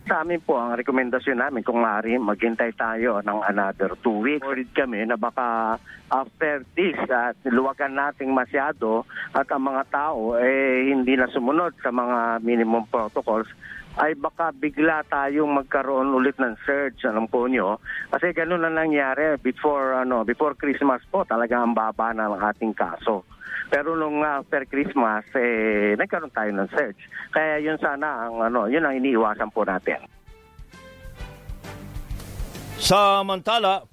Sa 0.09 0.25
amin 0.25 0.40
po, 0.40 0.57
ang 0.57 0.80
rekomendasyon 0.80 1.38
namin, 1.38 1.61
kung 1.61 1.85
maaari, 1.85 2.16
maghintay 2.16 2.73
tayo 2.75 3.21
ng 3.21 3.40
another 3.47 3.92
two 4.00 4.25
weeks. 4.25 4.42
Worried 4.42 4.73
kami 4.73 5.04
na 5.04 5.21
baka 5.21 5.76
after 6.09 6.64
this, 6.75 6.97
at 7.07 7.37
uh, 7.37 7.52
luwagan 7.52 7.95
nating 7.95 8.33
masyado 8.33 9.07
at 9.37 9.47
ang 9.52 9.71
mga 9.71 9.83
tao 9.92 10.35
eh, 10.40 10.90
hindi 10.90 11.14
na 11.14 11.30
sumunod 11.30 11.78
sa 11.78 11.95
mga 11.95 12.42
minimum 12.42 12.88
protocols, 12.90 13.47
ay 14.00 14.16
baka 14.16 14.54
bigla 14.54 15.02
tayong 15.07 15.50
magkaroon 15.50 16.14
ulit 16.14 16.38
ng 16.38 16.57
surge, 16.62 17.04
alam 17.04 17.28
po 17.28 17.47
nyo. 17.47 17.78
Kasi 18.09 18.33
ganun 18.33 18.62
na 18.62 18.71
nangyari 18.71 19.37
before, 19.38 19.99
ano, 19.99 20.23
before 20.23 20.54
Christmas 20.54 21.02
po, 21.11 21.26
talaga 21.26 21.61
ang 21.61 21.75
baba 21.75 22.14
ng 22.14 22.38
ating 22.40 22.75
kaso. 22.75 23.26
Pero 23.71 23.95
nung 23.95 24.26
after 24.26 24.66
Christmas, 24.66 25.23
eh, 25.38 25.95
nagkaroon 25.95 26.35
tayo 26.35 26.50
ng 26.50 26.66
surge. 26.75 26.99
Kaya 27.30 27.62
yun 27.62 27.78
sana 27.78 28.26
ang 28.26 28.42
ano, 28.42 28.66
yun 28.66 28.83
ang 28.83 28.99
iniiwasan 28.99 29.54
po 29.54 29.62
natin. 29.62 30.02
Samantala, 32.80 33.85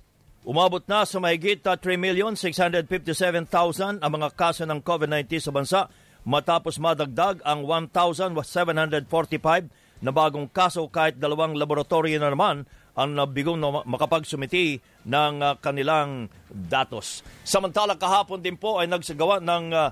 umabot 0.47 0.79
na 0.87 1.03
sa 1.03 1.19
mahigit 1.19 1.59
3,657,000 1.59 3.99
ang 3.99 4.11
mga 4.15 4.29
kaso 4.33 4.63
ng 4.63 4.79
COVID-19 4.79 5.43
sa 5.43 5.51
bansa 5.51 5.91
matapos 6.27 6.79
madagdag 6.79 7.43
ang 7.43 7.67
1,745 7.67 9.67
na 10.01 10.11
bagong 10.13 10.47
kaso 10.49 10.85
kahit 10.87 11.17
dalawang 11.17 11.57
laboratorio 11.57 12.19
na 12.19 12.31
naman 12.31 12.65
ang 12.97 13.13
nabigong 13.13 13.61
na 13.61 13.85
makapagsumiti 13.85 14.81
ng 15.07 15.35
uh, 15.39 15.55
kanilang 15.63 16.27
datos. 16.51 17.23
Samantala 17.47 17.95
kahapon 17.95 18.43
din 18.43 18.59
po 18.59 18.83
ay 18.83 18.91
nagsagawa 18.91 19.39
ng 19.39 19.65
uh, 19.71 19.89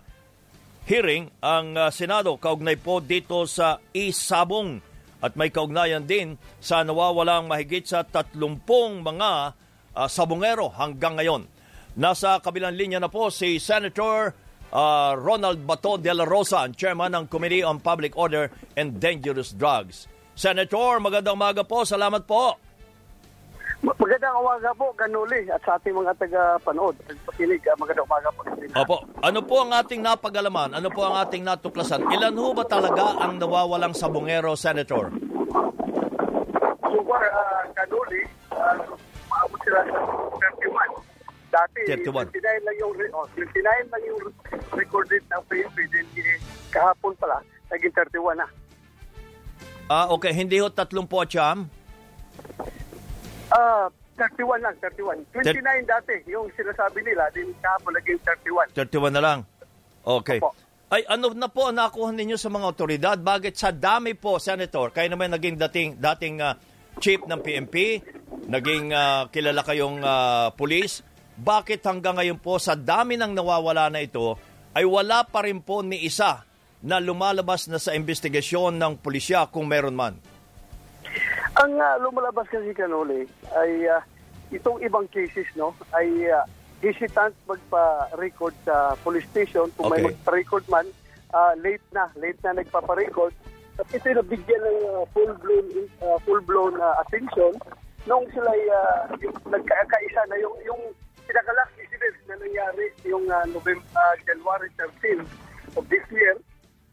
hearing 0.85 1.31
ang 1.39 1.73
uh, 1.79 1.87
Senado 1.89 2.35
kaugnay 2.35 2.75
po 2.75 2.99
dito 2.99 3.47
sa 3.47 3.79
isabong 3.95 4.83
at 5.23 5.33
may 5.39 5.49
kaugnayan 5.49 6.05
din 6.05 6.35
sa 6.59 6.83
nawawalang 6.83 7.47
mahigit 7.47 7.87
sa 7.87 8.03
30 8.03 8.35
mga 9.01 9.31
uh, 9.95 10.07
sabongero 10.11 10.69
hanggang 10.75 11.17
ngayon. 11.17 11.47
Nasa 11.95 12.43
kabilang 12.43 12.75
linya 12.75 12.99
na 12.99 13.07
po 13.07 13.31
si 13.31 13.55
Senator 13.55 14.35
uh, 14.75 15.15
Ronald 15.15 15.63
Bato 15.63 15.95
de 15.95 16.11
la 16.11 16.27
Rosa, 16.27 16.67
ang 16.67 16.75
chairman 16.75 17.15
ng 17.15 17.25
Committee 17.31 17.63
on 17.63 17.79
Public 17.79 18.19
Order 18.19 18.51
and 18.75 18.99
Dangerous 18.99 19.55
Drugs. 19.55 20.11
Senator, 20.35 20.99
magandang 20.99 21.39
umaga 21.39 21.63
po. 21.63 21.87
Salamat 21.87 22.27
po. 22.27 22.59
Magandang 23.83 24.39
umaga 24.39 24.71
po, 24.71 24.95
Ganuli, 24.95 25.51
at 25.51 25.59
sa 25.67 25.75
ating 25.75 25.91
mga 25.91 26.15
taga-panood. 26.15 26.95
Pakinig, 27.27 27.59
ah, 27.67 27.75
magandang 27.75 28.07
umaga 28.07 28.29
po. 28.31 28.41
Opo. 28.75 28.97
Ano 29.19 29.39
po 29.43 29.55
ang 29.67 29.71
ating 29.75 29.99
napagalaman? 29.99 30.71
Ano 30.79 30.87
po 30.93 31.03
ang 31.03 31.19
ating 31.19 31.43
natuklasan? 31.43 32.07
Ilan 32.07 32.39
ho 32.39 32.55
ba 32.55 32.63
talaga 32.63 33.19
ang 33.19 33.35
nawawalang 33.35 33.91
sabongero, 33.91 34.55
Senator? 34.55 35.11
So 36.87 36.97
far, 37.03 37.25
uh, 37.27 37.63
Ganuli, 37.75 38.21
uh, 38.55 38.79
maabot 39.27 39.59
sila 39.67 39.79
sa 39.83 39.99
31. 40.39 41.51
Dati, 41.51 41.79
31. 41.87 42.31
29 42.31 42.67
lang 42.67 42.75
yung, 42.79 42.93
oh, 43.11 43.27
29 43.35 43.91
lang 43.91 44.03
yung 44.07 44.21
recorded 44.71 45.23
ng 45.27 45.41
PNP. 45.51 45.77
Then, 45.91 46.07
kahapon 46.71 47.11
pala, 47.19 47.43
naging 47.71 47.91
31 47.91 48.39
na. 48.39 48.47
Ah, 49.85 50.09
okay. 50.09 50.33
Hindi 50.33 50.57
ho 50.63 50.71
30 50.71 51.05
po, 51.05 51.21
Cham? 51.29 51.69
Ah, 53.55 53.87
uh, 53.87 54.03
31 54.15 54.63
lang, 54.63 54.75
31. 54.79 55.23
29 55.31 55.43
Ter- 55.43 55.87
dati, 55.87 56.15
yung 56.31 56.47
sinasabi 56.55 57.03
nila, 57.03 57.27
din 57.35 57.51
kahapon 57.59 57.91
naging 57.99 58.19
31. 58.23 58.71
31 58.71 59.15
na 59.15 59.21
lang. 59.23 59.39
Okay. 60.03 60.39
Opo. 60.39 60.55
Ay, 60.85 61.01
ano 61.09 61.33
na 61.33 61.49
po 61.49 61.67
ang 61.67 61.75
nakuha 61.75 62.13
ninyo 62.13 62.37
sa 62.37 62.47
mga 62.47 62.65
otoridad? 62.69 63.17
Bakit 63.17 63.57
sa 63.57 63.73
dami 63.73 64.13
po, 64.15 64.37
Senator, 64.37 64.93
kayo 64.93 65.09
naman 65.09 65.33
naging 65.33 65.57
dating, 65.57 65.97
dating 65.97 66.39
uh, 66.39 66.55
chief 67.01 67.19
ng 67.25 67.41
PMP, 67.41 67.99
naging 68.47 68.93
uh, 68.93 69.27
kilala 69.33 69.65
kayong 69.65 69.99
uh, 70.05 70.53
police, 70.53 71.01
bakit 71.35 71.83
hanggang 71.83 72.15
ngayon 72.15 72.39
po 72.39 72.61
sa 72.61 72.77
dami 72.77 73.19
ng 73.19 73.33
nawawala 73.33 73.91
na 73.91 73.99
ito, 73.99 74.39
ay 74.71 74.87
wala 74.87 75.27
pa 75.27 75.43
rin 75.43 75.59
po 75.59 75.83
ni 75.83 76.05
isa 76.05 76.47
na 76.85 77.01
lumalabas 77.01 77.67
na 77.67 77.81
sa 77.81 77.97
investigasyon 77.97 78.77
ng 78.77 79.01
pulisya 79.01 79.49
kung 79.49 79.67
meron 79.67 79.97
man? 79.97 80.15
Ang 81.65 81.81
uh, 81.81 81.97
lumalabas 81.97 82.45
kasi 82.45 82.77
kanuli 82.77 83.25
ay 83.57 83.89
uh, 83.89 83.97
itong 84.53 84.85
ibang 84.85 85.09
cases 85.09 85.49
no 85.57 85.73
ay 85.97 86.29
uh, 86.29 86.45
hesitant 86.77 87.33
magpa-record 87.49 88.53
sa 88.61 88.93
police 89.01 89.25
station. 89.33 89.65
Kung 89.73 89.89
okay. 89.89 90.05
may 90.05 90.13
magpa-record 90.13 90.61
man 90.69 90.85
uh, 91.33 91.57
late 91.57 91.81
na 91.89 92.05
late 92.21 92.37
na 92.45 92.61
nagpapa-record. 92.61 93.33
At 93.81 93.89
ito 93.89 94.13
na 94.13 94.21
bigyan 94.21 94.61
ng 94.61 94.79
uh, 94.93 95.09
full 95.09 95.33
blown 95.41 95.89
uh, 96.05 96.21
full 96.21 96.37
blown 96.45 96.77
uh, 96.77 97.01
attention. 97.01 97.57
Nung 98.05 98.29
sila 98.29 98.53
uh, 98.53 99.17
yung 99.17 99.33
nagkaisa 99.49 100.21
na 100.29 100.37
yung 100.37 100.53
yung 100.69 100.93
pinaka-last 101.25 101.73
incident 101.81 102.13
na 102.29 102.37
nangyari 102.45 102.93
yung 103.09 103.25
uh, 103.25 103.41
November 103.49 103.89
uh, 103.97 104.13
January 104.21 104.69
13 105.01 105.17
of 105.81 105.83
this 105.89 106.05
year 106.13 106.37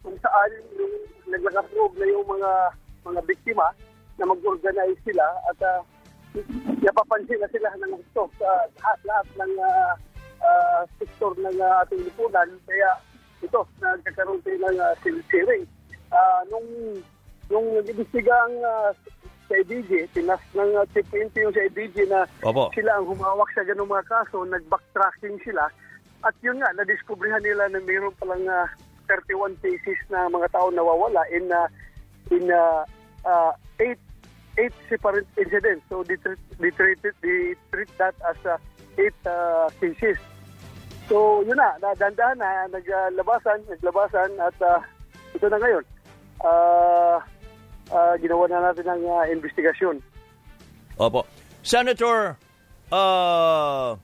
kung 0.00 0.16
saan 0.24 0.50
yung 0.80 0.96
naglakas-loob 1.28 1.92
na 2.00 2.08
yung 2.08 2.24
mga 2.24 2.50
mga 3.04 3.20
biktima 3.28 3.68
na 4.18 4.24
mag-organize 4.28 4.98
sila 5.04 5.26
at 5.48 5.58
uh, 5.64 5.80
napapansin 6.80 7.40
na 7.40 7.48
sila 7.52 7.68
ng 7.76 7.92
gusto 8.00 8.28
sa 8.40 8.48
lahat-lahat 8.80 9.28
ng 9.36 9.52
uh, 9.60 9.92
uh, 10.42 10.80
sektor 10.98 11.32
ng 11.36 11.56
uh, 11.60 11.82
ating 11.84 12.02
lipunan. 12.04 12.48
Kaya 12.64 12.90
ito, 13.42 13.60
nagkakaroon 13.80 14.40
tayo 14.44 14.58
ng 14.68 14.78
uh, 14.78 14.94
sharing. 15.28 15.64
Uh, 16.12 16.40
nung 16.52 16.68
nung 17.52 17.66
nag-ibisiga 17.76 18.32
ang 18.48 18.56
uh, 18.64 18.90
sa 19.50 19.54
IDG, 19.60 20.08
tinas 20.16 20.40
ng 20.56 20.72
uh, 20.72 20.86
Chief 20.96 21.04
yung 21.12 21.52
sa 21.52 21.62
IDG 21.68 22.08
na 22.08 22.24
Opo. 22.40 22.72
sila 22.72 22.96
ang 22.96 23.04
humawak 23.04 23.50
sa 23.52 23.66
ganung 23.68 23.92
mga 23.92 24.08
kaso, 24.08 24.48
nag-backtracking 24.48 25.36
sila. 25.44 25.68
At 26.24 26.32
yun 26.40 26.62
nga, 26.62 26.70
nadiskubrihan 26.72 27.42
nila 27.44 27.68
na 27.68 27.82
mayroon 27.84 28.14
palang 28.16 28.46
uh, 28.48 28.64
31 29.10 29.58
cases 29.60 29.98
na 30.08 30.30
mga 30.32 30.48
tao 30.54 30.70
nawawala 30.70 31.20
in 31.34 31.50
uh, 31.52 31.68
in 32.30 32.48
uh, 32.48 32.86
uh, 33.24 33.52
eight 33.80 33.98
eight 34.58 34.72
separate 34.88 35.26
incidents. 35.36 35.84
So 35.88 36.04
they 36.04 36.16
treat, 36.16 36.38
they 36.60 36.70
treat, 36.70 36.98
they 37.02 37.54
treat 37.72 37.90
that 37.98 38.14
as 38.28 38.36
uh, 38.44 38.56
eight 38.98 39.16
uh, 39.24 39.70
cases. 39.80 40.20
So, 41.10 41.42
yun 41.42 41.58
na, 41.58 41.76
nadandahan 41.82 42.38
na, 42.38 42.68
naglabasan, 42.70 43.66
naglabasan, 43.68 44.30
at 44.38 44.56
uh, 44.62 44.80
ito 45.34 45.46
na 45.50 45.58
ngayon. 45.58 45.84
Uh, 46.40 47.18
uh, 47.90 48.14
ginawa 48.22 48.46
na 48.48 48.70
natin 48.70 48.86
ng 48.86 49.02
uh, 49.04 49.24
investigasyon. 49.28 49.98
Opo. 50.96 51.26
Senator, 51.60 52.38
uh, 52.94 53.98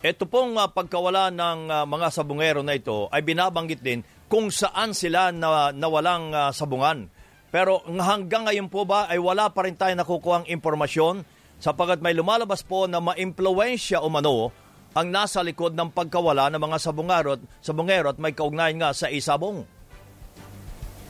ito 0.00 0.24
pong 0.26 0.56
uh, 0.56 0.68
pagkawala 0.68 1.28
ng 1.32 1.60
uh, 1.70 1.84
mga 1.84 2.08
sabungero 2.12 2.60
na 2.64 2.76
ito 2.76 3.08
ay 3.12 3.20
binabanggit 3.20 3.84
din 3.84 4.00
kung 4.26 4.48
saan 4.48 4.96
sila 4.96 5.30
na, 5.30 5.70
nawalang 5.76 6.32
uh, 6.32 6.50
sabungan. 6.50 7.13
Pero 7.54 7.86
hanggang 7.86 8.50
ngayon 8.50 8.66
po 8.66 8.82
ba 8.82 9.06
ay 9.06 9.22
wala 9.22 9.46
pa 9.54 9.62
rin 9.62 9.78
tayo 9.78 9.94
nakukuhang 9.94 10.50
impormasyon 10.50 11.22
sapagat 11.62 12.02
may 12.02 12.10
lumalabas 12.10 12.66
po 12.66 12.90
na 12.90 12.98
ma-impluensya 12.98 14.02
o 14.02 14.10
mano 14.10 14.50
ang 14.90 15.06
nasa 15.06 15.38
likod 15.38 15.70
ng 15.70 15.94
pagkawala 15.94 16.50
ng 16.50 16.58
mga 16.58 16.78
sabungero, 16.82 17.38
sabungero 17.62 18.10
at 18.10 18.18
may 18.18 18.34
kaugnayan 18.34 18.82
nga 18.82 18.90
sa 18.90 19.06
isabong. 19.06 19.62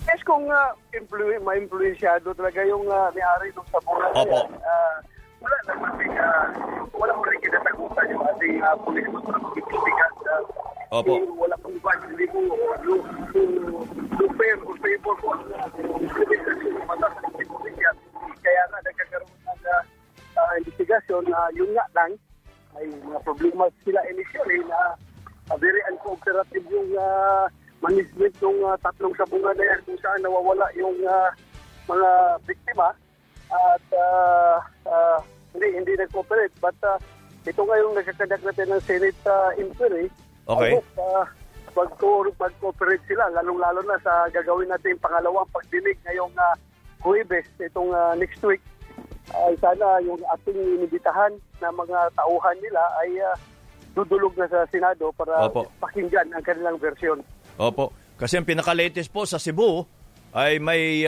Yes, 0.04 0.20
kung 0.28 0.44
uh, 0.44 0.72
influ- 0.92 1.40
ma-influensyado 1.40 2.36
talaga 2.36 2.60
yung 2.68 2.84
uh, 2.92 3.08
may-ari 3.16 3.48
ng 3.48 3.68
sabungan 3.72 4.12
Opo. 4.12 4.44
na 4.44 4.44
yan, 4.44 4.52
uh, 4.60 4.96
wala 5.40 5.56
naman 5.64 5.90
din, 5.96 6.12
uh, 6.12 6.44
wala 6.92 7.12
mo 7.16 7.22
rin 7.24 7.40
kinatakutan 7.40 8.04
yung 8.12 8.24
ating 8.36 8.56
uh, 8.60 8.76
pulis 8.84 9.04
para 9.08 9.38
mag-imbestigat. 9.40 10.12
Uh, 10.28 10.96
Opo. 11.00 11.12
Eh, 11.84 11.96
wala 11.96 12.00
kong 12.00 12.00
ban, 12.00 12.00
hindi 12.08 12.26
ko 12.32 12.38
luper 14.16 14.56
o 14.64 14.72
favor 14.80 15.14
ko 15.20 15.26
ang 15.36 15.42
investigasyon 16.00 16.96
ng 16.96 17.48
pulisya. 17.48 17.90
Kaya 18.40 18.62
nga 18.72 18.78
nagkakaroon 18.84 19.36
ng 19.44 19.62
uh, 20.36 20.52
investigasyon 20.64 21.22
na 21.28 21.40
yun 21.52 21.70
nga 21.76 21.86
lang, 21.92 22.12
ay 22.74 22.88
mga 22.90 23.20
problema 23.22 23.68
sila 23.84 24.00
initially 24.10 24.58
na 24.66 24.98
uh, 25.52 25.56
very 25.60 25.78
uncooperative 25.92 26.66
yung 26.72 26.90
uh, 26.96 27.46
management 27.84 28.34
ng 28.40 28.58
uh, 28.64 28.74
tatlong 28.82 29.14
sabungan 29.14 29.54
na 29.54 29.64
yan 29.68 29.80
kung 29.86 29.98
saan 30.00 30.20
nawawala 30.24 30.66
yung 30.74 30.96
uh, 31.06 31.30
mga 31.86 32.10
biktima 32.48 32.90
at 33.52 33.84
uh, 33.94 34.56
uh, 34.88 35.18
hindi 35.54 35.68
hindi 35.78 35.92
nag-cooperate 36.00 36.56
but 36.58 36.74
uh, 36.82 36.98
ito 37.46 37.60
nga 37.62 37.76
yung 37.78 37.94
nagkakadak 37.94 38.42
natin 38.42 38.72
ng 38.72 38.82
Senate 38.82 39.20
uh, 39.28 39.52
inquiry 39.54 40.10
Okay. 40.44 40.72
I 40.72 40.74
hope, 40.76 40.98
uh, 41.00 41.24
mag-cooperate 41.74 43.04
sila 43.10 43.30
lalong-lalo 43.34 43.82
na 43.84 43.98
sa 44.00 44.30
gagawin 44.30 44.70
natin 44.70 44.94
pangalawang 45.02 45.46
pagdinig 45.50 45.98
ngayong 46.06 46.32
uh, 46.38 46.54
Huwebes 47.04 47.44
itong 47.60 47.92
uh, 47.92 48.16
next 48.16 48.40
week 48.40 48.62
ay 49.34 49.52
sana 49.60 50.00
yung 50.06 50.20
ating 50.36 50.56
inibitahan 50.56 51.32
na 51.60 51.68
mga 51.74 51.98
tauhan 52.16 52.56
nila 52.62 52.82
ay 53.04 53.10
uh, 53.20 53.36
dudulog 53.94 54.34
na 54.34 54.50
sa 54.50 54.66
Senado 54.68 55.14
para 55.14 55.46
Opo. 55.46 55.70
pakinggan 55.78 56.26
ang 56.34 56.42
kanilang 56.42 56.76
versyon. 56.82 57.22
Opo. 57.56 57.94
Kasi 58.18 58.38
ang 58.38 58.46
pinaka-latest 58.46 59.10
po 59.10 59.26
sa 59.26 59.38
Cebu 59.38 59.86
ay 60.34 60.58
may 60.58 61.06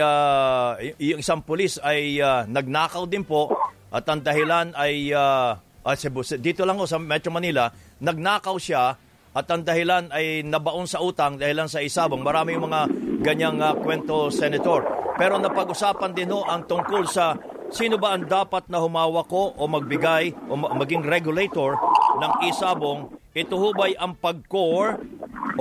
y- 0.79 0.95
yung 1.15 1.19
isang 1.19 1.43
pulis 1.43 1.79
ay 1.83 2.23
ah, 2.23 2.47
nagnakaw 2.47 3.03
din 3.07 3.27
po 3.27 3.51
at 3.91 4.07
ang 4.07 4.23
dahilan 4.23 4.71
ay 4.71 5.11
ah, 5.11 5.59
ah, 5.59 5.95
Cebu, 5.95 6.23
dito 6.39 6.63
lang 6.63 6.79
ho 6.79 6.87
sa 6.87 6.99
Metro 6.99 7.31
Manila, 7.31 7.67
nagnakaw 7.99 8.55
siya 8.55 8.95
at 9.37 9.45
ang 9.53 9.61
dahilan 9.61 10.09
ay 10.09 10.41
nabaon 10.41 10.89
sa 10.89 10.97
utang 10.97 11.37
dahilan 11.37 11.69
sa 11.69 11.77
isabong. 11.77 12.25
Marami 12.25 12.57
yung 12.57 12.65
mga 12.65 12.89
ganyang 13.21 13.61
ah, 13.61 13.77
kwento, 13.77 14.33
Senator. 14.33 14.81
Pero 15.13 15.37
napag-usapan 15.37 16.17
din 16.17 16.33
ho 16.33 16.41
ang 16.41 16.65
tungkol 16.65 17.05
sa 17.05 17.37
sino 17.69 18.01
ba 18.01 18.17
ang 18.17 18.25
dapat 18.25 18.65
na 18.65 18.81
humawak 18.81 19.29
ko 19.29 19.53
o 19.53 19.69
magbigay 19.69 20.33
o 20.49 20.57
ma- 20.57 20.73
maging 20.73 21.05
regulator 21.05 21.77
ng 22.17 22.31
isabong. 22.49 23.13
Ito 23.37 23.53
ho 23.61 23.69
ba'y 23.77 23.93
ang 24.01 24.17
pag-core 24.17 24.97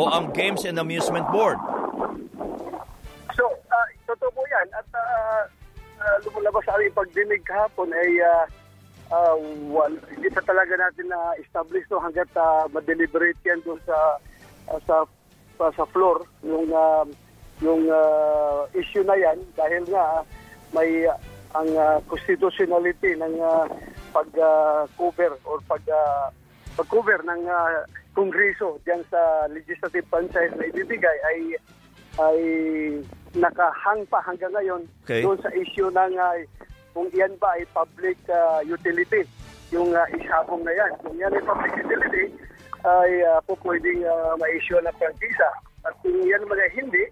o 0.01 0.03
ang 0.09 0.33
Games 0.33 0.65
and 0.65 0.81
Amusement 0.81 1.29
Board? 1.29 1.61
So, 3.37 3.45
uh, 3.45 3.89
totoo 4.09 4.33
po 4.33 4.41
yan. 4.49 4.73
At 4.73 4.89
uh, 4.97 5.41
uh, 6.01 6.17
lumalabas 6.25 6.65
sa 6.65 6.81
aming 6.81 6.97
pagdinig 6.97 7.45
kahapon 7.45 7.93
ay 7.93 8.25
uh, 8.25 8.45
uh, 9.11 9.37
wal, 9.71 9.93
hindi 10.11 10.29
pa 10.31 10.43
talaga 10.43 10.75
natin 10.77 11.11
na-establish 11.11 11.87
no, 11.91 12.03
hanggat 12.03 12.31
uh, 12.37 12.67
ma-deliberate 12.71 13.39
yan 13.45 13.61
doon 13.63 13.81
sa, 13.87 13.97
uh, 14.73 14.81
sa, 14.87 15.05
sa, 15.59 15.65
sa 15.75 15.85
floor 15.91 16.27
yung, 16.43 16.71
uh, 16.71 17.07
yung 17.63 17.87
uh, 17.89 18.67
issue 18.75 19.05
na 19.05 19.17
yan 19.17 19.39
dahil 19.55 19.83
nga 19.89 20.23
may 20.75 21.07
uh, 21.07 21.17
ang 21.57 21.71
uh, 21.73 21.99
constitutionality 22.05 23.17
ng 23.17 23.35
uh, 23.41 23.65
pag-cover 24.13 25.33
or 25.49 25.59
pag 25.65 25.81
uh, 25.89 26.29
pag-cover 26.77 27.25
ng 27.25 27.43
uh, 27.49 27.81
kongreso 28.13 28.77
diyan 28.85 29.01
sa 29.09 29.49
legislative 29.49 30.05
franchise 30.13 30.53
na 30.57 30.69
ibibigay 30.69 31.17
ay 31.33 31.39
ay 32.17 32.39
nakahang 33.37 34.05
pa 34.09 34.21
hanggang 34.25 34.53
ngayon 34.53 34.83
Okay. 35.07 35.23
doon 35.23 35.39
sa 35.41 35.53
issue 35.55 35.89
ng 35.89 36.13
uh, 36.19 36.37
kung 36.97 37.13
iyan 37.13 37.37
ba 37.37 37.53
ay 37.61 37.69
public 37.77 38.17
uh, 38.33 38.65
utility 38.65 39.29
yung 39.69 39.93
uh, 39.93 40.09
isabong 40.17 40.65
na 40.65 40.73
yan. 40.73 40.93
Kung 41.05 41.13
yan 41.21 41.29
ay 41.37 41.45
public 41.45 41.77
utility 41.77 42.33
ay 42.89 43.11
uh, 43.29 43.37
po 43.45 43.53
pwedeng 43.69 44.01
uh, 44.01 44.33
ma-issue 44.41 44.81
ng 44.81 44.97
prangkisa. 44.97 45.49
At 45.85 45.93
kung 46.01 46.17
yan 46.25 46.41
ay 46.49 46.73
hindi, 46.73 47.05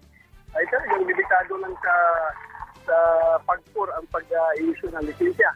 ay 0.57 0.65
talagang 0.73 1.05
limitado 1.05 1.53
lang 1.61 1.75
sa 1.85 1.93
sa 2.81 2.97
pagpur 3.45 3.85
ang 3.93 4.09
pag-issue 4.09 4.89
ng 4.89 5.05
lisensya. 5.05 5.53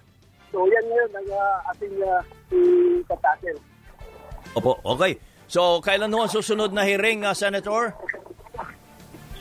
So 0.53 0.69
yan 0.69 0.85
yun 0.85 1.09
ang 1.17 1.29
uh, 1.33 1.57
ating 1.73 1.97
uh, 2.05 2.21
itatakil. 2.53 3.57
Opo, 4.53 4.77
okay. 4.85 5.17
So, 5.49 5.81
kailan 5.81 6.13
ho 6.13 6.25
ang 6.25 6.29
susunod 6.29 6.69
na 6.77 6.85
hearing, 6.85 7.25
ah, 7.25 7.33
Senator? 7.33 7.97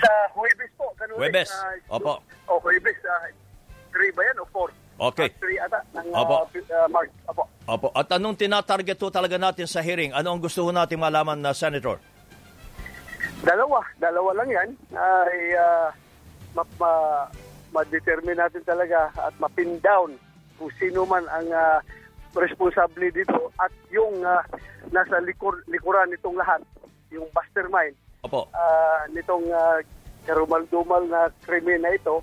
Sa 0.01 0.11
Huwebes 0.33 0.73
po. 0.81 0.89
Ganun 0.97 1.21
Huwebes. 1.21 1.53
uh, 1.53 1.97
Opo. 2.01 2.25
O 2.49 2.57
Huwebes. 2.65 2.97
Uh, 3.05 3.48
3 3.99 4.15
ba 4.15 4.23
yan 4.23 4.39
o 4.39 4.47
4? 4.47 4.71
Okay. 5.11 5.29
3 5.35 5.67
ata 5.67 5.79
ng 5.99 6.07
Opo. 6.15 6.35
uh, 6.43 6.47
uh, 6.47 6.87
March. 6.91 7.11
Opo. 7.27 7.43
Opo. 7.67 7.89
At 7.95 8.15
anong 8.15 8.39
tinatarget 8.39 8.99
ho 9.03 9.11
talaga 9.11 9.35
natin 9.35 9.67
sa 9.67 9.83
hearing? 9.83 10.15
Ano 10.15 10.35
ang 10.35 10.41
gusto 10.43 10.63
ho 10.63 10.71
natin 10.71 11.03
malaman 11.03 11.39
na 11.43 11.51
Senator? 11.51 11.99
Dalawa. 13.43 13.83
Dalawa 13.99 14.31
lang 14.43 14.51
yan. 14.51 14.69
Ay 14.95 15.55
uh, 15.59 15.91
ma- 16.55 16.75
ma- 16.79 17.27
ma-determine 17.75 18.39
natin 18.39 18.63
talaga 18.65 19.11
at 19.19 19.35
mapin 19.43 19.77
down 19.83 20.15
kung 20.57 20.73
sino 20.81 21.07
man 21.07 21.23
ang 21.31 21.47
uh, 21.53 21.79
responsable 22.35 23.13
dito 23.13 23.53
at 23.61 23.71
yung 23.93 24.25
uh, 24.25 24.43
nasa 24.91 25.21
likur, 25.23 25.61
likuran 25.69 26.09
nitong 26.11 26.37
lahat, 26.39 26.65
yung 27.13 27.29
mastermind 27.37 27.95
Opo. 28.25 28.49
ah, 28.53 29.07
nitong 29.13 29.47
uh, 29.53 29.79
karumal-dumal 30.27 31.07
na 31.09 31.31
krimen 31.47 31.81
na 31.81 31.95
ito. 31.95 32.21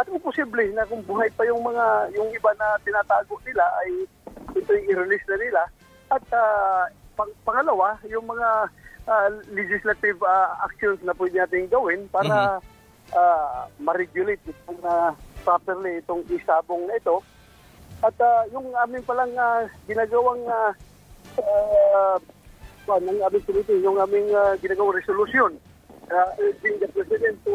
At 0.00 0.08
kung 0.08 0.24
posible 0.24 0.64
na 0.72 0.88
kung 0.88 1.04
buhay 1.04 1.28
pa 1.36 1.44
yung 1.44 1.60
mga 1.60 2.16
yung 2.16 2.32
iba 2.32 2.48
na 2.56 2.80
tinatago 2.80 3.36
nila 3.44 3.68
ay 3.84 4.08
ito 4.56 4.70
yung 4.72 4.88
i-release 4.88 5.26
na 5.28 5.36
nila. 5.36 5.62
At 6.08 6.24
ah, 6.32 6.88
pang- 7.20 7.36
pangalawa, 7.44 8.00
yung 8.08 8.24
mga 8.24 8.48
ah, 9.04 9.28
legislative 9.52 10.16
ah, 10.24 10.56
actions 10.64 11.04
na 11.04 11.12
pwede 11.12 11.36
natin 11.36 11.68
gawin 11.68 12.08
para 12.08 12.56
ah, 13.12 13.68
ma-regulate 13.76 14.40
itong 14.48 14.80
ah, 14.88 15.12
properly 15.44 16.00
itong 16.00 16.24
isabong 16.32 16.88
na 16.88 16.96
ito. 16.96 17.20
At 18.00 18.16
ah, 18.24 18.48
yung 18.48 18.72
aming 18.72 19.04
palang 19.04 19.36
ah, 19.36 19.68
ginagawang 19.84 20.40
uh, 20.48 20.72
ng 22.90 23.20
aming 23.22 23.44
committee, 23.44 23.84
yung 23.84 24.00
aming 24.00 24.32
ah, 24.32 24.56
ginagawang 24.56 24.96
resolution 24.96 25.60
uh, 26.10 26.30
urging 26.38 26.78
the 26.80 26.88
President 26.88 27.38
to 27.44 27.54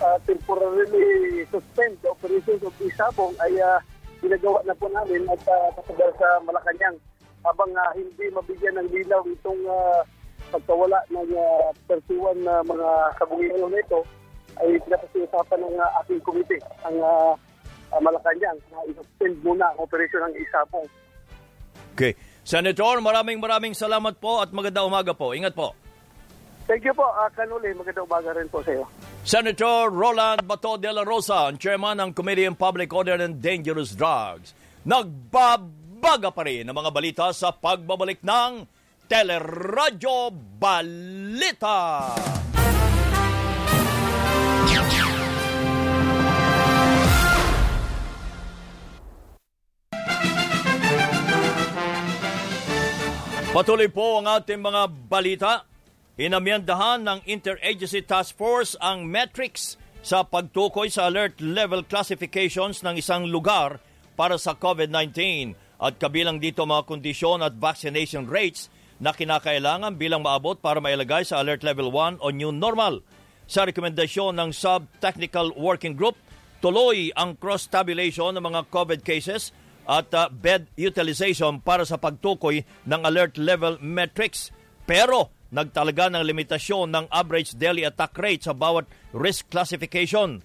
uh, 0.00 0.18
temporarily 0.24 1.44
suspend 1.52 1.96
the 2.02 2.10
operations 2.10 2.62
of 2.64 2.74
Isabong 2.80 3.36
ay 3.44 3.60
ah, 3.60 3.78
ginagawa 4.20 4.60
na 4.64 4.74
po 4.76 4.88
namin 4.88 5.24
at 5.28 5.40
uh, 5.48 5.68
kasagal 5.80 6.10
sa 6.16 6.28
Malacanang 6.44 6.96
habang 7.44 7.70
ah, 7.76 7.92
hindi 7.96 8.26
mabigyan 8.32 8.80
ng 8.80 8.88
linaw 8.92 9.22
itong 9.28 9.62
uh, 9.68 10.00
pagkawala 10.50 10.98
ng 11.12 11.30
uh, 11.32 11.70
persuan 11.86 12.36
na 12.42 12.60
mga 12.64 12.90
kabungero 13.16 13.68
na 13.68 13.80
ito 13.80 14.00
ay 14.60 14.76
pinapasiusapan 14.84 15.60
ng 15.64 15.76
ah, 15.80 16.00
ating 16.04 16.20
committee 16.24 16.60
ang 16.84 16.96
uh, 17.00 17.32
Malacanang 17.90 18.58
na 18.70 18.78
i-suspend 18.86 19.34
muna 19.42 19.66
ang 19.74 19.78
operasyon 19.82 20.30
ng 20.30 20.34
Isabong. 20.38 20.86
Okay. 21.98 22.14
Senator, 22.46 23.02
maraming 23.02 23.42
maraming 23.42 23.74
salamat 23.76 24.16
po 24.16 24.40
at 24.40 24.54
maganda 24.54 24.86
umaga 24.86 25.12
po. 25.12 25.34
Ingat 25.34 25.52
po. 25.52 25.74
Thank 26.68 26.84
you 26.84 26.94
po, 26.94 27.02
uh, 27.02 27.28
Kanuli. 27.32 27.72
Magandang 27.74 28.06
umaga 28.06 28.30
rin 28.36 28.48
po 28.48 28.62
sa 28.62 28.70
iyo. 28.72 28.84
Senator 29.24 29.92
Roland 29.92 30.42
Bato 30.46 30.80
de 30.80 30.90
la 30.92 31.04
Rosa, 31.04 31.50
ang 31.50 31.60
chairman 31.60 31.98
ng 31.98 32.10
Committee 32.16 32.46
on 32.46 32.56
Public 32.56 32.88
Order 32.92 33.20
and 33.20 33.42
Dangerous 33.42 33.92
Drugs. 33.92 34.54
Nagbabaga 34.86 36.30
pa 36.32 36.42
rin 36.46 36.68
ang 36.70 36.76
mga 36.76 36.90
balita 36.94 37.26
sa 37.36 37.52
pagbabalik 37.52 38.24
ng 38.24 38.64
Teleradyo 39.10 40.30
Balita. 40.56 42.14
Patuloy 53.50 53.90
po 53.90 54.22
ang 54.22 54.30
ating 54.30 54.62
mga 54.62 54.86
balita. 55.10 55.66
Inamyandahan 56.20 57.00
ng 57.00 57.24
Interagency 57.24 58.04
Task 58.04 58.36
Force 58.36 58.76
ang 58.76 59.08
metrics 59.08 59.80
sa 60.04 60.20
pagtukoy 60.20 60.92
sa 60.92 61.08
alert 61.08 61.40
level 61.40 61.80
classifications 61.80 62.84
ng 62.84 63.00
isang 63.00 63.24
lugar 63.24 63.80
para 64.20 64.36
sa 64.36 64.52
COVID-19 64.52 65.16
at 65.80 65.96
kabilang 65.96 66.36
dito 66.36 66.68
mga 66.68 66.84
kondisyon 66.84 67.40
at 67.40 67.56
vaccination 67.56 68.28
rates 68.28 68.68
na 69.00 69.16
kinakailangan 69.16 69.96
bilang 69.96 70.20
maabot 70.20 70.60
para 70.60 70.76
mailagay 70.76 71.24
sa 71.24 71.40
alert 71.40 71.64
level 71.64 71.88
1 71.88 72.20
o 72.20 72.28
new 72.28 72.52
normal. 72.52 73.00
Sa 73.48 73.64
rekomendasyon 73.64 74.36
ng 74.36 74.52
Sub-Technical 74.52 75.56
Working 75.56 75.96
Group, 75.96 76.20
tuloy 76.60 77.08
ang 77.16 77.32
cross-tabulation 77.32 78.36
ng 78.36 78.44
mga 78.44 78.68
COVID 78.68 79.00
cases 79.08 79.56
at 79.88 80.12
uh, 80.12 80.28
bed 80.28 80.68
utilization 80.76 81.64
para 81.64 81.88
sa 81.88 81.96
pagtukoy 81.96 82.60
ng 82.84 83.00
alert 83.08 83.40
level 83.40 83.80
metrics. 83.80 84.52
Pero 84.84 85.39
nagtalaga 85.50 86.10
ng 86.14 86.24
limitasyon 86.24 86.90
ng 86.90 87.06
average 87.10 87.54
daily 87.58 87.86
attack 87.86 88.14
rate 88.18 88.46
sa 88.46 88.54
bawat 88.54 88.86
risk 89.14 89.50
classification. 89.50 90.42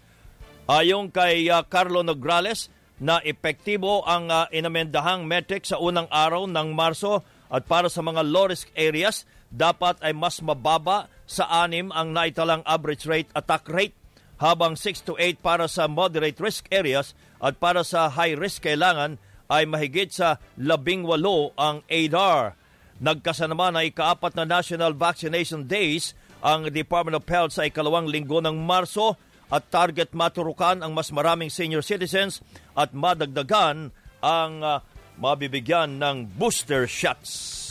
Ayon 0.65 1.13
kay 1.13 1.45
uh, 1.49 1.61
Carlo 1.65 2.01
Nograles, 2.01 2.73
na 2.95 3.19
epektibo 3.23 4.07
ang 4.07 4.31
uh, 4.31 4.47
inamendahang 4.55 5.27
metric 5.27 5.67
sa 5.67 5.79
unang 5.79 6.07
araw 6.07 6.47
ng 6.47 6.71
Marso 6.71 7.27
at 7.51 7.67
para 7.67 7.91
sa 7.91 7.99
mga 7.99 8.23
low-risk 8.23 8.71
areas, 8.75 9.27
dapat 9.51 9.99
ay 9.99 10.15
mas 10.15 10.39
mababa 10.39 11.11
sa 11.27 11.47
anim 11.63 11.91
ang 11.91 12.15
naitalang 12.15 12.63
average 12.63 13.03
rate 13.07 13.31
attack 13.35 13.67
rate 13.67 13.95
habang 14.39 14.75
6 14.75 15.07
to 15.07 15.13
8 15.15 15.39
para 15.39 15.65
sa 15.67 15.87
moderate 15.87 16.39
risk 16.43 16.67
areas 16.71 17.15
at 17.39 17.55
para 17.55 17.83
sa 17.87 18.11
high 18.11 18.35
risk 18.35 18.67
kailangan 18.67 19.15
ay 19.47 19.63
mahigit 19.63 20.11
sa 20.11 20.41
18 20.59 21.07
ang 21.55 21.85
ADAR. 21.87 22.57
Nagkasa 22.95 23.51
naman 23.51 23.75
ay 23.75 23.91
ikaapat 23.91 24.39
na 24.39 24.47
National 24.47 24.95
Vaccination 24.95 25.67
Days 25.67 26.15
ang 26.39 26.71
Department 26.71 27.19
of 27.19 27.27
Health 27.27 27.51
sa 27.51 27.67
ikalawang 27.67 28.08
linggo 28.08 28.39
ng 28.39 28.55
Marso 28.55 29.19
at 29.51 29.67
target 29.67 30.15
maturukan 30.15 30.79
ang 30.79 30.95
mas 30.95 31.12
maraming 31.12 31.51
senior 31.51 31.84
citizens 31.84 32.39
at 32.71 32.95
madagdagan 32.95 33.91
ang 34.23 34.53
uh, 34.63 34.79
mabibigyan 35.19 35.99
ng 35.99 36.39
booster 36.39 36.88
shots. 36.88 37.62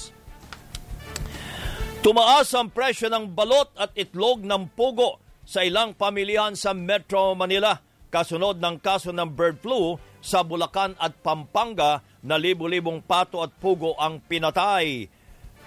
Tumaas 2.04 2.52
ang 2.52 2.68
presyo 2.68 3.08
ng 3.08 3.32
balot 3.32 3.72
at 3.80 3.96
itlog 3.96 4.44
ng 4.44 4.76
pugo 4.76 5.24
sa 5.48 5.64
ilang 5.64 5.96
pamilihan 5.96 6.52
sa 6.52 6.76
Metro 6.76 7.32
Manila 7.32 7.80
kasunod 8.12 8.60
ng 8.60 8.76
kaso 8.76 9.08
ng 9.08 9.32
bird 9.32 9.56
flu 9.64 9.96
sa 10.24 10.40
Bulacan 10.40 10.96
at 10.96 11.12
Pampanga 11.20 12.00
na 12.24 12.40
libu-libong 12.40 13.04
pato 13.04 13.44
at 13.44 13.52
pugo 13.60 13.92
ang 14.00 14.24
pinatay. 14.24 15.12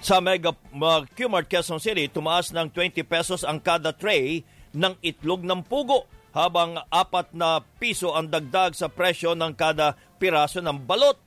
Sa 0.02 0.18
Mega 0.18 0.50
uh, 0.58 1.06
Qmart 1.14 1.46
Quezon 1.46 1.78
City, 1.78 2.10
tumaas 2.10 2.50
ng 2.50 2.74
20 2.74 3.06
pesos 3.06 3.46
ang 3.46 3.62
kada 3.62 3.94
tray 3.94 4.42
ng 4.74 4.98
itlog 5.06 5.46
ng 5.46 5.62
pugo 5.62 6.10
habang 6.34 6.82
apat 6.90 7.34
na 7.38 7.62
piso 7.78 8.18
ang 8.18 8.30
dagdag 8.30 8.74
sa 8.74 8.90
presyo 8.90 9.38
ng 9.38 9.54
kada 9.54 9.94
piraso 10.18 10.58
ng 10.58 10.90
balot. 10.90 11.18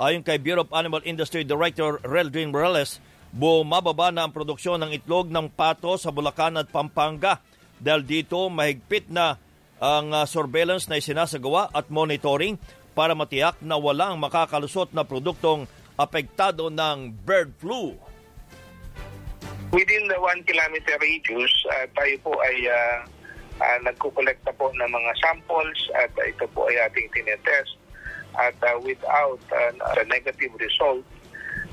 Ayon 0.00 0.24
kay 0.24 0.40
Bureau 0.40 0.64
of 0.64 0.72
Animal 0.72 1.04
Industry 1.04 1.44
Director 1.44 2.00
Reldrin 2.04 2.52
Morales, 2.52 3.00
bumababa 3.32 4.08
na 4.08 4.24
ang 4.24 4.32
produksyon 4.32 4.80
ng 4.80 4.96
itlog 4.96 5.28
ng 5.28 5.52
pato 5.52 5.96
sa 6.00 6.08
Bulacan 6.08 6.56
at 6.56 6.72
Pampanga 6.72 7.40
dahil 7.76 8.04
dito 8.04 8.48
mahigpit 8.48 9.12
na 9.12 9.36
ang 9.78 10.10
uh, 10.10 10.26
surveillance 10.26 10.90
na 10.90 10.98
isinasagawa 10.98 11.70
at 11.70 11.86
monitoring 11.88 12.58
para 12.98 13.14
matiyak 13.14 13.54
na 13.62 13.78
walang 13.78 14.18
makakalusot 14.18 14.90
na 14.90 15.06
produktong 15.06 15.70
apektado 15.94 16.66
ng 16.66 17.14
bird 17.22 17.54
flu. 17.62 17.94
Within 19.70 20.10
the 20.10 20.18
1 20.18 20.42
kilometer 20.42 20.98
radius, 20.98 21.54
uh, 21.70 21.86
tayo 21.94 22.18
po 22.26 22.34
ay 22.42 22.66
uh, 22.66 22.98
uh, 23.62 23.78
nagkukolekta 23.86 24.50
po 24.58 24.74
ng 24.74 24.90
mga 24.90 25.12
samples 25.22 25.78
at 25.94 26.10
uh, 26.18 26.26
ito 26.26 26.50
po 26.50 26.66
ay 26.66 26.90
ating 26.90 27.06
tinetest. 27.14 27.78
At 28.34 28.58
uh, 28.66 28.82
without 28.82 29.42
uh, 29.54 30.02
a 30.02 30.04
negative 30.10 30.58
result, 30.58 31.06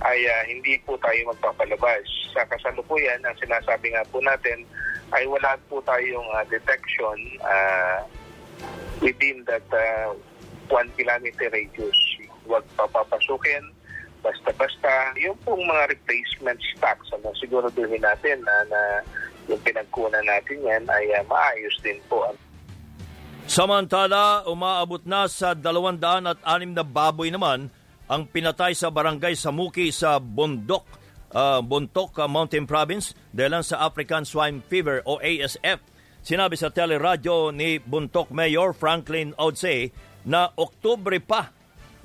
ay 0.05 0.29
uh, 0.29 0.43
hindi 0.45 0.77
po 0.85 0.93
tayo 1.01 1.33
magpapalabas. 1.33 2.05
Sa 2.37 2.45
kasalukuyan, 2.45 3.25
ang 3.25 3.33
sinasabi 3.41 3.97
nga 3.97 4.05
po 4.13 4.21
natin 4.21 4.61
ay 5.09 5.25
wala 5.25 5.57
po 5.73 5.81
tayong 5.89 6.29
uh, 6.37 6.45
detection 6.53 7.17
uh, 7.41 8.05
within 9.01 9.41
that 9.49 9.65
uh, 9.73 10.13
1 10.67 10.97
kilometer 10.97 11.47
radius. 11.49 11.99
Huwag 12.45 12.65
papapasukin 12.77 13.75
basta-basta. 14.25 15.13
Yung 15.21 15.37
pong 15.45 15.61
mga 15.61 15.93
replacement 15.93 16.57
stocks, 16.73 17.13
ano, 17.13 17.29
siguro 17.37 17.69
duhin 17.69 18.01
natin 18.01 18.41
na, 18.41 18.55
na 18.65 18.81
yung 19.45 19.61
pinagkunan 19.61 20.25
natin 20.25 20.65
yan 20.65 20.83
ay 20.89 21.05
uh, 21.13 21.21
maayos 21.29 21.77
din 21.85 22.01
po. 22.09 22.25
Samantala, 23.45 24.41
umaabot 24.49 25.05
na 25.05 25.29
sa 25.29 25.53
206 25.53 26.01
na 26.73 26.81
baboy 26.81 27.29
naman 27.29 27.69
ang 28.09 28.25
pinatay 28.25 28.73
sa 28.73 28.89
barangay 28.89 29.37
Samuki 29.37 29.93
sa 29.93 30.17
Bundok, 30.17 30.89
uh, 31.29 31.61
Buntok, 31.61 32.17
uh, 32.17 32.25
Mountain 32.25 32.65
Province 32.65 33.13
dahil 33.29 33.61
sa 33.61 33.85
African 33.85 34.25
Swine 34.25 34.65
Fever 34.65 35.05
o 35.05 35.21
ASF. 35.21 35.77
Sinabi 36.25 36.57
sa 36.57 36.73
teleradyo 36.73 37.53
ni 37.53 37.77
Buntok 37.77 38.33
Mayor 38.33 38.73
Franklin 38.73 39.37
Odse 39.37 39.93
na 40.25 40.49
Oktubre 40.57 41.21
pa 41.21 41.53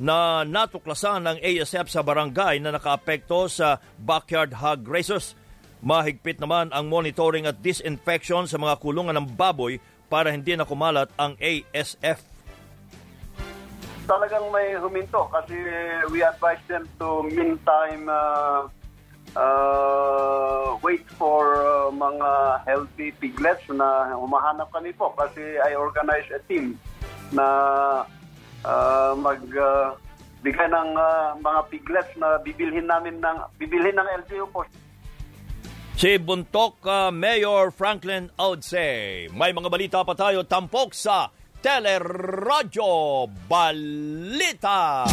na 0.01 0.49
natuklasan 0.49 1.29
ng 1.29 1.39
ASF 1.45 1.93
sa 1.93 2.01
barangay 2.01 2.57
na 2.61 2.73
nakaapekto 2.73 3.49
sa 3.53 3.81
backyard 4.01 4.57
hog 4.57 4.85
races. 4.89 5.37
Mahigpit 5.81 6.41
naman 6.41 6.73
ang 6.73 6.89
monitoring 6.89 7.45
at 7.49 7.61
disinfection 7.61 8.49
sa 8.49 8.57
mga 8.57 8.81
kulungan 8.81 9.17
ng 9.17 9.29
baboy 9.37 9.81
para 10.09 10.33
hindi 10.33 10.57
na 10.57 10.65
kumalat 10.65 11.09
ang 11.21 11.37
ASF. 11.37 12.21
Talagang 14.09 14.49
may 14.53 14.77
huminto 14.77 15.29
kasi 15.29 15.57
we 16.09 16.25
advise 16.25 16.61
them 16.67 16.89
to 16.99 17.23
meantime 17.31 18.09
uh, 18.11 18.67
uh, 19.37 20.75
wait 20.83 21.05
for 21.15 21.61
uh, 21.63 21.93
mga 21.95 22.31
healthy 22.67 23.15
piglets 23.23 23.63
na 23.71 24.17
humahanap 24.17 24.67
kami 24.75 24.91
po 24.97 25.15
kasi 25.15 25.61
I 25.63 25.77
organize 25.79 26.27
a 26.35 26.43
team 26.51 26.75
na 27.35 27.47
uh, 28.65 29.13
mag 29.17 29.41
uh, 29.55 29.95
ng 30.45 30.91
uh, 30.97 31.37
mga 31.37 31.61
piglets 31.69 32.13
na 32.17 32.41
bibilhin 32.41 32.89
namin 32.89 33.21
ng 33.21 33.37
bibilhin 33.61 33.97
ng 33.97 34.09
LGU 34.25 34.47
po. 34.49 34.65
Si 36.01 36.17
Buntok 36.17 36.81
uh, 36.89 37.13
Mayor 37.13 37.69
Franklin 37.69 38.33
Audse. 38.41 39.29
May 39.37 39.53
mga 39.53 39.69
balita 39.69 40.01
pa 40.01 40.17
tayo 40.17 40.49
tampok 40.49 40.97
sa 40.97 41.29
Teleradyo 41.61 43.29
Balita. 43.45 45.05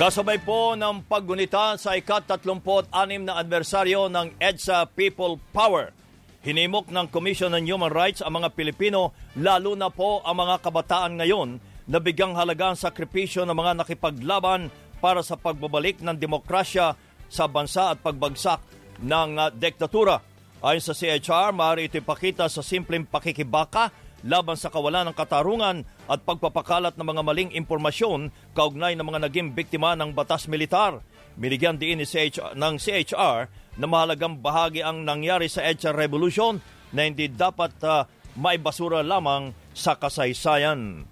Kasabay 0.00 0.40
po 0.40 0.72
ng 0.80 1.04
paggunita 1.04 1.76
sa 1.76 1.92
ikat-36 1.92 2.88
na 3.20 3.36
adversaryo 3.36 4.08
ng 4.08 4.32
EDSA 4.40 4.88
People 4.96 5.36
Power. 5.52 5.92
Hinimok 6.40 6.88
ng 6.88 7.04
Commission 7.12 7.52
on 7.52 7.68
Human 7.68 7.92
Rights 7.92 8.24
ang 8.24 8.40
mga 8.40 8.48
Pilipino, 8.56 9.12
lalo 9.36 9.76
na 9.76 9.92
po 9.92 10.24
ang 10.24 10.40
mga 10.40 10.64
kabataan 10.64 11.20
ngayon, 11.20 11.60
na 11.84 12.00
bigyang 12.00 12.32
halaga 12.32 12.72
ang 12.72 12.80
sakripisyo 12.80 13.44
ng 13.44 13.52
mga 13.52 13.76
nakipaglaban 13.76 14.72
para 15.04 15.20
sa 15.20 15.36
pagbabalik 15.36 16.00
ng 16.00 16.16
demokrasya 16.16 16.96
sa 17.28 17.44
bansa 17.44 17.92
at 17.92 18.00
pagbagsak 18.00 18.64
ng 19.04 19.30
uh, 19.36 19.52
diktatura. 19.52 20.16
Ayon 20.64 20.80
sa 20.80 20.96
CHR, 20.96 21.52
maaari 21.52 21.92
ito 21.92 22.00
ipakita 22.00 22.48
sa 22.48 22.64
simpleng 22.64 23.04
pakikibaka 23.04 23.92
laban 24.26 24.56
sa 24.56 24.68
kawalan 24.68 25.08
ng 25.10 25.16
katarungan 25.16 25.84
at 26.08 26.20
pagpapakalat 26.24 26.96
ng 26.96 27.06
mga 27.06 27.22
maling 27.24 27.50
impormasyon 27.56 28.28
kaugnay 28.52 28.92
ng 28.96 29.06
mga 29.06 29.28
naging 29.28 29.48
biktima 29.56 29.96
ng 29.96 30.12
batas 30.12 30.44
militar. 30.44 31.00
Binigyan 31.40 31.80
din 31.80 32.02
ni 32.02 32.06
CHR, 32.06 32.52
ng 32.52 32.74
CHR 32.76 33.48
na 33.80 33.86
mahalagang 33.88 34.36
bahagi 34.36 34.84
ang 34.84 35.06
nangyari 35.06 35.48
sa 35.48 35.64
EDSA 35.64 35.96
Revolution 35.96 36.60
na 36.92 37.06
hindi 37.06 37.30
dapat 37.30 37.72
uh, 37.86 38.04
maibasura 38.36 39.00
lamang 39.00 39.54
sa 39.72 39.96
kasaysayan. 39.96 41.06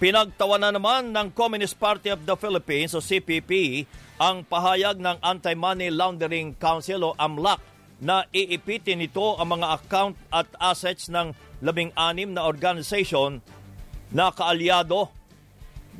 Pinagtawanan 0.00 0.80
naman 0.80 1.12
ng 1.12 1.28
Communist 1.36 1.76
Party 1.76 2.08
of 2.08 2.24
the 2.24 2.34
Philippines 2.36 2.96
o 2.96 3.04
CPP 3.04 3.84
ang 4.20 4.44
pahayag 4.44 4.96
ng 4.96 5.20
Anti-Money 5.20 5.92
Laundering 5.92 6.56
Council 6.56 7.00
o 7.04 7.10
AMLAC 7.16 7.60
na 8.00 8.24
iipitin 8.32 8.96
nito 8.96 9.36
ang 9.36 9.60
mga 9.60 9.76
account 9.76 10.16
at 10.32 10.48
assets 10.56 11.12
ng 11.12 11.36
labing-anim 11.60 12.32
na 12.32 12.44
organization 12.44 13.40
na 14.10 14.32
kaalyado 14.34 15.12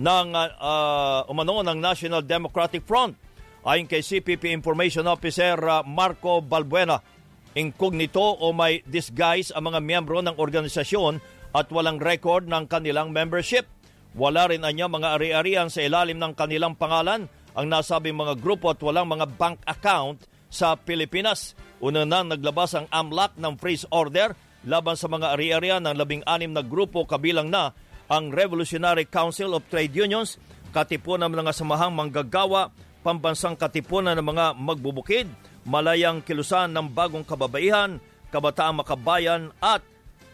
ng 0.00 0.26
uh, 0.34 1.28
umano 1.28 1.60
ng 1.60 1.78
National 1.78 2.24
Democratic 2.24 2.82
Front. 2.88 3.16
Ayon 3.60 3.84
kay 3.84 4.00
CPP 4.00 4.56
Information 4.56 5.04
Officer 5.04 5.60
uh, 5.60 5.84
Marco 5.84 6.40
Balbuena, 6.40 7.04
incognito 7.52 8.40
o 8.40 8.56
may 8.56 8.80
disguise 8.88 9.52
ang 9.52 9.68
mga 9.68 9.84
miyembro 9.84 10.24
ng 10.24 10.40
organisasyon 10.40 11.20
at 11.52 11.68
walang 11.68 12.00
record 12.00 12.48
ng 12.48 12.64
kanilang 12.70 13.12
membership. 13.12 13.68
Wala 14.16 14.50
rin 14.50 14.66
anya 14.66 14.90
mga 14.90 15.20
ari-arian 15.20 15.68
sa 15.70 15.84
ilalim 15.84 16.18
ng 16.18 16.34
kanilang 16.34 16.74
pangalan 16.74 17.30
ang 17.54 17.66
nasabing 17.66 18.16
mga 18.16 18.38
grupo 18.38 18.70
at 18.70 18.80
walang 18.82 19.10
mga 19.10 19.26
bank 19.36 19.58
account 19.66 20.24
sa 20.50 20.74
Pilipinas. 20.74 21.54
Una 21.78 22.08
na 22.08 22.24
naglabas 22.24 22.74
ang 22.74 22.86
AMLAC 22.90 23.38
ng 23.38 23.54
freeze 23.58 23.86
order 23.92 24.34
laban 24.64 24.96
sa 24.96 25.08
mga 25.08 25.36
ari-arian 25.36 25.82
ng 25.84 25.96
labing-anim 25.96 26.52
na 26.52 26.60
grupo 26.60 27.08
kabilang 27.08 27.48
na 27.48 27.72
ang 28.10 28.34
Revolutionary 28.34 29.06
Council 29.06 29.54
of 29.54 29.64
Trade 29.70 29.94
Unions, 29.94 30.36
katipunan 30.74 31.30
ng 31.30 31.46
mga 31.46 31.54
samahang 31.54 31.94
manggagawa, 31.94 32.74
pambansang 33.06 33.54
katipunan 33.54 34.18
ng 34.18 34.26
mga 34.26 34.46
magbubukid, 34.58 35.30
malayang 35.62 36.20
kilusan 36.20 36.74
ng 36.74 36.90
bagong 36.90 37.22
kababaihan, 37.22 38.02
kabataang 38.34 38.82
makabayan 38.82 39.54
at 39.62 39.80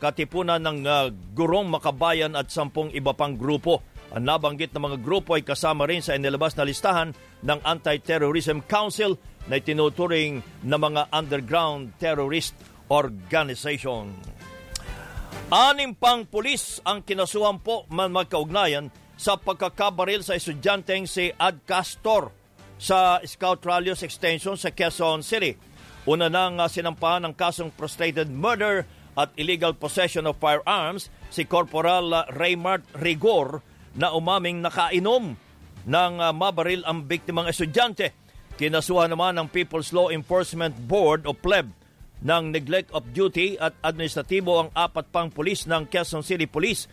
katipunan 0.00 0.60
ng 0.60 0.78
uh, 0.84 1.08
gurong 1.32 1.68
makabayan 1.68 2.36
at 2.36 2.52
sampung 2.52 2.92
iba 2.92 3.16
pang 3.16 3.36
grupo. 3.36 3.84
Ang 4.12 4.28
nabanggit 4.28 4.70
na 4.72 4.80
mga 4.80 5.02
grupo 5.02 5.34
ay 5.34 5.42
kasama 5.42 5.84
rin 5.84 6.00
sa 6.00 6.14
inilabas 6.14 6.54
na 6.54 6.64
listahan 6.64 7.10
ng 7.42 7.58
Anti-Terrorism 7.60 8.62
Council 8.64 9.18
na 9.50 9.58
tinuturing 9.58 10.40
na 10.62 10.78
mga 10.78 11.10
underground 11.10 11.90
terrorist 11.98 12.54
organization. 12.90 14.14
Anim 15.46 15.94
pang 15.94 16.26
pulis 16.26 16.82
ang 16.82 17.06
kinasuhan 17.06 17.62
po 17.62 17.86
man 17.86 18.10
magkaugnayan 18.10 18.90
sa 19.14 19.38
pagkakabaril 19.38 20.26
sa 20.26 20.34
estudyanteng 20.34 21.06
si 21.06 21.30
Ad 21.38 21.62
Castor 21.62 22.34
sa 22.76 23.22
Scout 23.24 23.62
Rallios 23.64 24.02
Extension 24.02 24.58
sa 24.58 24.74
Quezon 24.74 25.22
City. 25.22 25.56
Una 26.06 26.26
nang 26.26 26.58
sinampahan 26.66 27.26
ng 27.26 27.34
kasong 27.34 27.70
frustrated 27.74 28.30
murder 28.30 28.86
at 29.16 29.32
illegal 29.40 29.72
possession 29.72 30.28
of 30.28 30.36
firearms 30.36 31.08
si 31.32 31.48
Corporal 31.48 32.26
Raymart 32.36 32.84
Rigor 33.00 33.64
na 33.96 34.12
umaming 34.12 34.60
nakainom 34.60 35.34
ng 35.86 36.12
uh, 36.20 36.30
mabaril 36.34 36.84
ang 36.84 37.08
biktimang 37.08 37.48
estudyante. 37.48 38.12
Kinasuhan 38.60 39.08
naman 39.08 39.40
ng 39.40 39.48
People's 39.48 39.94
Law 39.94 40.12
Enforcement 40.12 40.76
Board 40.84 41.24
o 41.24 41.32
PLEB 41.32 41.85
ng 42.22 42.54
neglect 42.54 42.92
of 42.94 43.04
duty 43.12 43.60
at 43.60 43.76
administratibo 43.84 44.62
ang 44.62 44.70
apat 44.72 45.12
pang 45.12 45.28
pulis 45.28 45.68
ng 45.68 45.88
Quezon 45.90 46.24
City 46.24 46.48
Police 46.48 46.88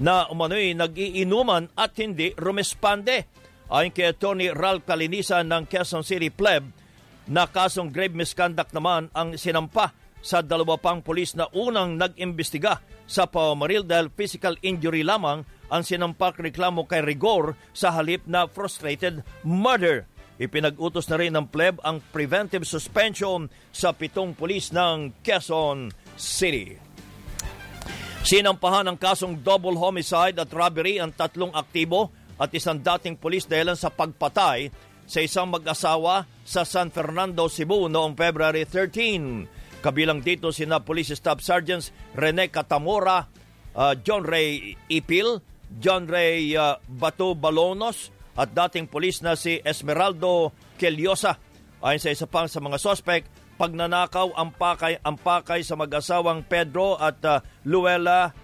na 0.00 0.26
umano'y 0.26 0.74
nag-iinuman 0.74 1.70
at 1.78 1.94
hindi 2.02 2.34
rumespande. 2.34 3.30
Ayon 3.70 3.94
kay 3.94 4.10
Attorney 4.10 4.50
Ralph 4.50 4.86
Kalinisa 4.86 5.40
ng 5.46 5.70
Quezon 5.70 6.02
City 6.02 6.28
Pleb, 6.28 6.84
na 7.28 7.48
kasong 7.48 7.88
grave 7.88 8.12
misconduct 8.12 8.76
naman 8.76 9.08
ang 9.16 9.36
sinampa 9.40 9.96
sa 10.24 10.40
dalawa 10.40 10.80
pang 10.80 11.04
pulis 11.04 11.36
na 11.36 11.48
unang 11.52 12.00
nag-imbestiga 12.00 12.80
sa 13.04 13.28
pamamaril 13.28 13.84
dahil 13.84 14.08
physical 14.12 14.56
injury 14.64 15.04
lamang 15.04 15.44
ang 15.68 15.82
sinampak 15.84 16.40
reklamo 16.40 16.88
kay 16.88 17.04
Rigor 17.04 17.56
sa 17.76 17.92
halip 17.92 18.24
na 18.24 18.48
frustrated 18.48 19.20
murder. 19.44 20.08
Ipinag-utos 20.34 21.06
na 21.06 21.16
rin 21.20 21.34
ng 21.34 21.46
pleb 21.46 21.78
ang 21.86 22.02
preventive 22.10 22.66
suspension 22.66 23.46
sa 23.70 23.94
pitong 23.94 24.34
pulis 24.34 24.74
ng 24.74 25.22
Quezon 25.22 25.94
City. 26.18 26.74
Sinampahan 28.24 28.88
ng 28.88 28.98
kasong 28.98 29.44
double 29.44 29.76
homicide 29.76 30.40
at 30.40 30.50
robbery 30.50 30.96
ang 30.98 31.12
tatlong 31.12 31.52
aktibo 31.52 32.10
at 32.40 32.50
isang 32.50 32.80
dating 32.80 33.20
pulis 33.20 33.46
dahil 33.46 33.76
sa 33.78 33.92
pagpatay 33.92 34.72
sa 35.04 35.20
isang 35.20 35.52
mag-asawa 35.52 36.24
sa 36.42 36.64
San 36.64 36.88
Fernando, 36.88 37.46
Cebu 37.46 37.86
noong 37.92 38.16
February 38.16 38.64
13. 38.64 39.84
Kabilang 39.84 40.24
dito 40.24 40.48
sina 40.48 40.80
Police 40.80 41.12
Staff 41.12 41.44
Sergeants 41.44 41.92
Rene 42.16 42.48
Catamora, 42.48 43.28
uh, 43.76 43.92
John 44.00 44.24
Ray 44.24 44.72
Ipil, 44.88 45.44
John 45.76 46.08
Ray 46.08 46.56
uh, 46.56 46.80
Bato 46.88 47.36
Balonos, 47.36 48.08
at 48.34 48.50
dating 48.50 48.90
pulis 48.90 49.22
na 49.22 49.38
si 49.38 49.62
Esmeraldo 49.62 50.50
Keliosa. 50.78 51.38
Ayon 51.84 52.02
sa 52.02 52.10
isa 52.10 52.26
pang 52.26 52.50
sa 52.50 52.58
mga 52.58 52.78
sospek, 52.80 53.28
pagnanakaw 53.54 54.34
ang 54.34 54.50
pakay, 54.50 54.98
ang 55.04 55.14
pakay 55.20 55.62
sa 55.62 55.78
mag-asawang 55.78 56.42
Pedro 56.42 56.98
at 56.98 57.22
uh, 57.22 57.38
Luella 57.62 58.34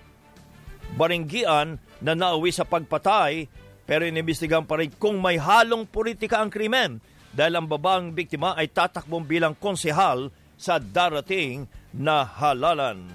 Baringgian 0.95 1.79
na 2.03 2.13
nauwi 2.19 2.51
sa 2.51 2.67
pagpatay 2.67 3.47
pero 3.87 4.07
inimbestigan 4.07 4.71
pa 4.71 4.79
rin 4.79 4.95
kung 4.95 5.19
may 5.19 5.35
halong 5.35 5.87
politika 5.91 6.39
ang 6.39 6.51
krimen 6.51 7.03
dahil 7.35 7.59
ang 7.59 7.67
babang 7.67 8.15
biktima 8.15 8.55
ay 8.55 8.71
tatakbong 8.71 9.27
bilang 9.27 9.59
konsehal 9.59 10.31
sa 10.55 10.79
darating 10.79 11.67
na 11.95 12.23
halalan. 12.23 13.07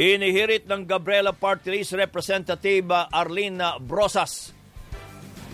Inihirit 0.00 0.64
ng 0.66 0.88
Gabriela 0.88 1.30
Party 1.30 1.70
List 1.70 1.94
Representative 1.94 2.88
Arlene 3.12 3.78
Brosas 3.78 4.59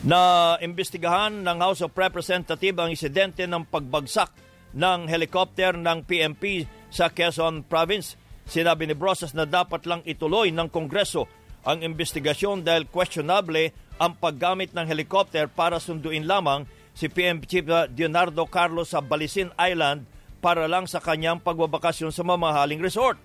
na 0.06 0.54
imbestigahan 0.62 1.42
ng 1.42 1.58
House 1.58 1.82
of 1.82 1.90
Representatives 1.90 2.78
ang 2.78 2.94
insidente 2.94 3.42
ng 3.42 3.66
pagbagsak 3.66 4.30
ng 4.70 5.10
helicopter 5.10 5.74
ng 5.74 6.06
PMP 6.06 6.62
sa 6.94 7.10
Quezon 7.10 7.66
Province. 7.66 8.14
Sinabi 8.46 8.86
ni 8.86 8.94
Brosas 8.94 9.34
na 9.34 9.42
dapat 9.42 9.82
lang 9.82 10.06
ituloy 10.06 10.54
ng 10.54 10.70
Kongreso 10.70 11.26
ang 11.66 11.82
investigasyon 11.82 12.62
dahil 12.62 12.86
questionable 12.86 13.74
ang 13.98 14.14
paggamit 14.14 14.70
ng 14.70 14.86
helicopter 14.86 15.50
para 15.50 15.82
sunduin 15.82 16.22
lamang 16.22 16.70
si 16.94 17.10
PM 17.10 17.42
Chief 17.42 17.66
Leonardo 17.66 18.46
Carlos 18.46 18.94
sa 18.94 19.02
Balisin 19.02 19.50
Island 19.58 20.06
para 20.38 20.70
lang 20.70 20.86
sa 20.86 21.02
kanyang 21.02 21.42
pagbabakasyon 21.42 22.14
sa 22.14 22.22
mamahaling 22.22 22.78
resort. 22.78 23.18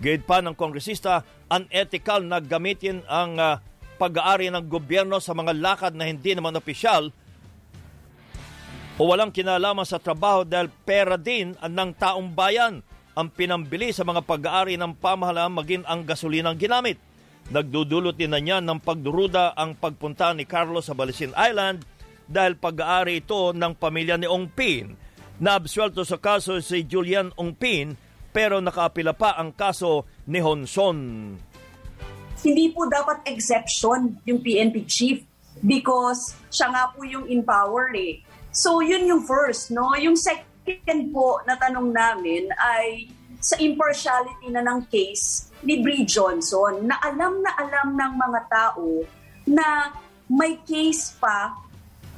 Gayud 0.00 0.24
pa 0.24 0.40
ng 0.40 0.56
kongresista, 0.56 1.20
unethical 1.52 2.24
na 2.24 2.40
gamitin 2.40 3.04
ang 3.04 3.36
uh, 3.36 3.60
pag-aari 4.02 4.50
ng 4.50 4.66
gobyerno 4.66 5.22
sa 5.22 5.30
mga 5.30 5.54
lakad 5.54 5.94
na 5.94 6.10
hindi 6.10 6.34
naman 6.34 6.58
opisyal 6.58 7.14
o 8.98 9.06
walang 9.06 9.30
kinalaman 9.30 9.86
sa 9.86 10.02
trabaho 10.02 10.42
dahil 10.42 10.66
pera 10.82 11.14
din 11.14 11.54
ng 11.54 11.90
taong 11.94 12.34
bayan 12.34 12.82
ang 13.14 13.28
pinambili 13.30 13.94
sa 13.94 14.02
mga 14.02 14.26
pag-aari 14.26 14.74
ng 14.74 14.98
pamahalaan 14.98 15.54
maging 15.54 15.84
ang 15.86 16.02
gasolinang 16.02 16.58
ginamit. 16.58 16.98
Nagdudulot 17.52 18.18
din 18.18 18.34
na 18.34 18.42
niya 18.42 18.58
ng 18.58 18.82
pagduruda 18.82 19.54
ang 19.54 19.78
pagpunta 19.78 20.34
ni 20.34 20.48
Carlos 20.48 20.90
sa 20.90 20.96
Balisin 20.98 21.36
Island 21.38 21.86
dahil 22.26 22.58
pag-aari 22.58 23.22
ito 23.22 23.54
ng 23.54 23.72
pamilya 23.78 24.18
ni 24.18 24.26
Ong 24.26 24.50
Pin. 24.50 24.98
Naabswelto 25.42 26.02
sa 26.02 26.18
kaso 26.18 26.58
si 26.58 26.86
Julian 26.86 27.30
Ong 27.38 27.54
Pin 27.54 27.94
pero 28.32 28.58
nakaapila 28.58 29.12
pa 29.14 29.36
ang 29.36 29.52
kaso 29.52 30.08
ni 30.26 30.40
Honson 30.40 30.98
hindi 32.42 32.74
po 32.74 32.90
dapat 32.90 33.22
exception 33.30 34.18
yung 34.26 34.42
PNP 34.42 34.84
chief 34.90 35.22
because 35.62 36.34
siya 36.50 36.74
nga 36.74 36.84
po 36.90 37.06
yung 37.06 37.30
in 37.30 37.46
power 37.46 37.94
eh. 37.94 38.18
So 38.50 38.82
yun 38.82 39.06
yung 39.06 39.22
first, 39.24 39.70
no? 39.70 39.94
Yung 39.96 40.18
second 40.18 41.14
po 41.14 41.40
na 41.46 41.54
tanong 41.56 41.94
namin 41.94 42.50
ay 42.58 43.08
sa 43.42 43.58
impartiality 43.58 44.50
na 44.54 44.62
ng 44.62 44.86
case 44.86 45.50
ni 45.66 45.82
Bree 45.82 46.06
Johnson 46.06 46.86
na 46.86 46.98
alam 47.02 47.42
na 47.42 47.50
alam 47.58 47.94
ng 47.94 48.12
mga 48.18 48.40
tao 48.50 49.02
na 49.46 49.90
may 50.30 50.58
case 50.62 51.14
pa 51.18 51.50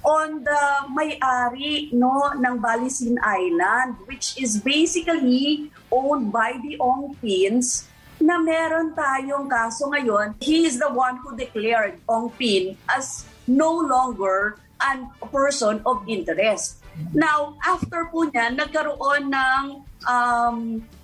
on 0.05 0.45
the 0.45 0.63
may-ari 0.93 1.89
no 1.97 2.29
ng 2.37 2.61
Balisin 2.61 3.17
Island 3.25 3.97
which 4.05 4.37
is 4.37 4.61
basically 4.61 5.73
owned 5.89 6.29
by 6.29 6.61
the 6.61 6.77
Ongpins 6.77 7.89
na 8.25 8.41
meron 8.41 8.97
tayong 8.97 9.53
kaso 9.53 9.93
ngayon, 9.93 10.33
he 10.41 10.65
is 10.65 10.81
the 10.81 10.89
one 10.89 11.21
who 11.21 11.37
declared 11.37 12.01
Ong 12.09 12.33
Pin 12.41 12.73
as 12.89 13.29
no 13.45 13.69
longer 13.85 14.57
an 14.81 15.13
person 15.29 15.85
of 15.85 16.01
interest. 16.09 16.81
Now, 17.13 17.61
after 17.61 18.09
po 18.09 18.25
niya, 18.25 18.57
nagkaroon 18.57 19.29
ng 19.29 19.65
um, 20.09 20.57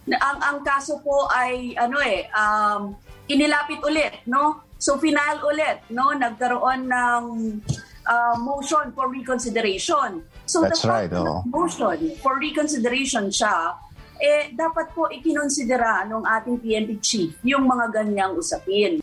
ang 0.08 0.38
ang 0.40 0.58
kaso 0.64 0.96
po 1.04 1.28
ay 1.28 1.76
ano 1.76 2.00
eh 2.00 2.24
um, 2.32 2.96
inilapit 3.28 3.84
ulit, 3.84 4.24
no? 4.24 4.64
So 4.80 4.96
final 4.96 5.44
ulit, 5.44 5.84
no? 5.92 6.16
Nagkaroon 6.16 6.88
ng 6.88 7.22
uh, 8.08 8.36
motion 8.40 8.96
for 8.96 9.12
reconsideration. 9.12 10.24
So 10.48 10.64
That's 10.64 10.82
the 10.82 10.88
right, 10.88 11.12
oh. 11.12 11.44
motion 11.44 12.16
for 12.24 12.40
reconsideration 12.40 13.28
siya 13.28 13.76
eh 14.20 14.52
dapat 14.52 14.92
po 14.92 15.08
ikinonsidera 15.08 16.04
ng 16.04 16.22
ating 16.28 16.60
PNP 16.60 16.90
chief 17.00 17.32
yung 17.40 17.64
mga 17.64 17.88
ganyang 17.88 18.36
usapin. 18.36 19.00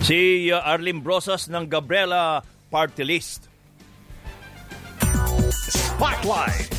Si 0.00 0.48
uh, 0.54 0.62
Arlene 0.64 1.02
Brosas 1.04 1.52
ng 1.52 1.68
Gabriela 1.68 2.40
Party 2.72 3.04
List. 3.04 3.50
Spotlight. 5.52 6.70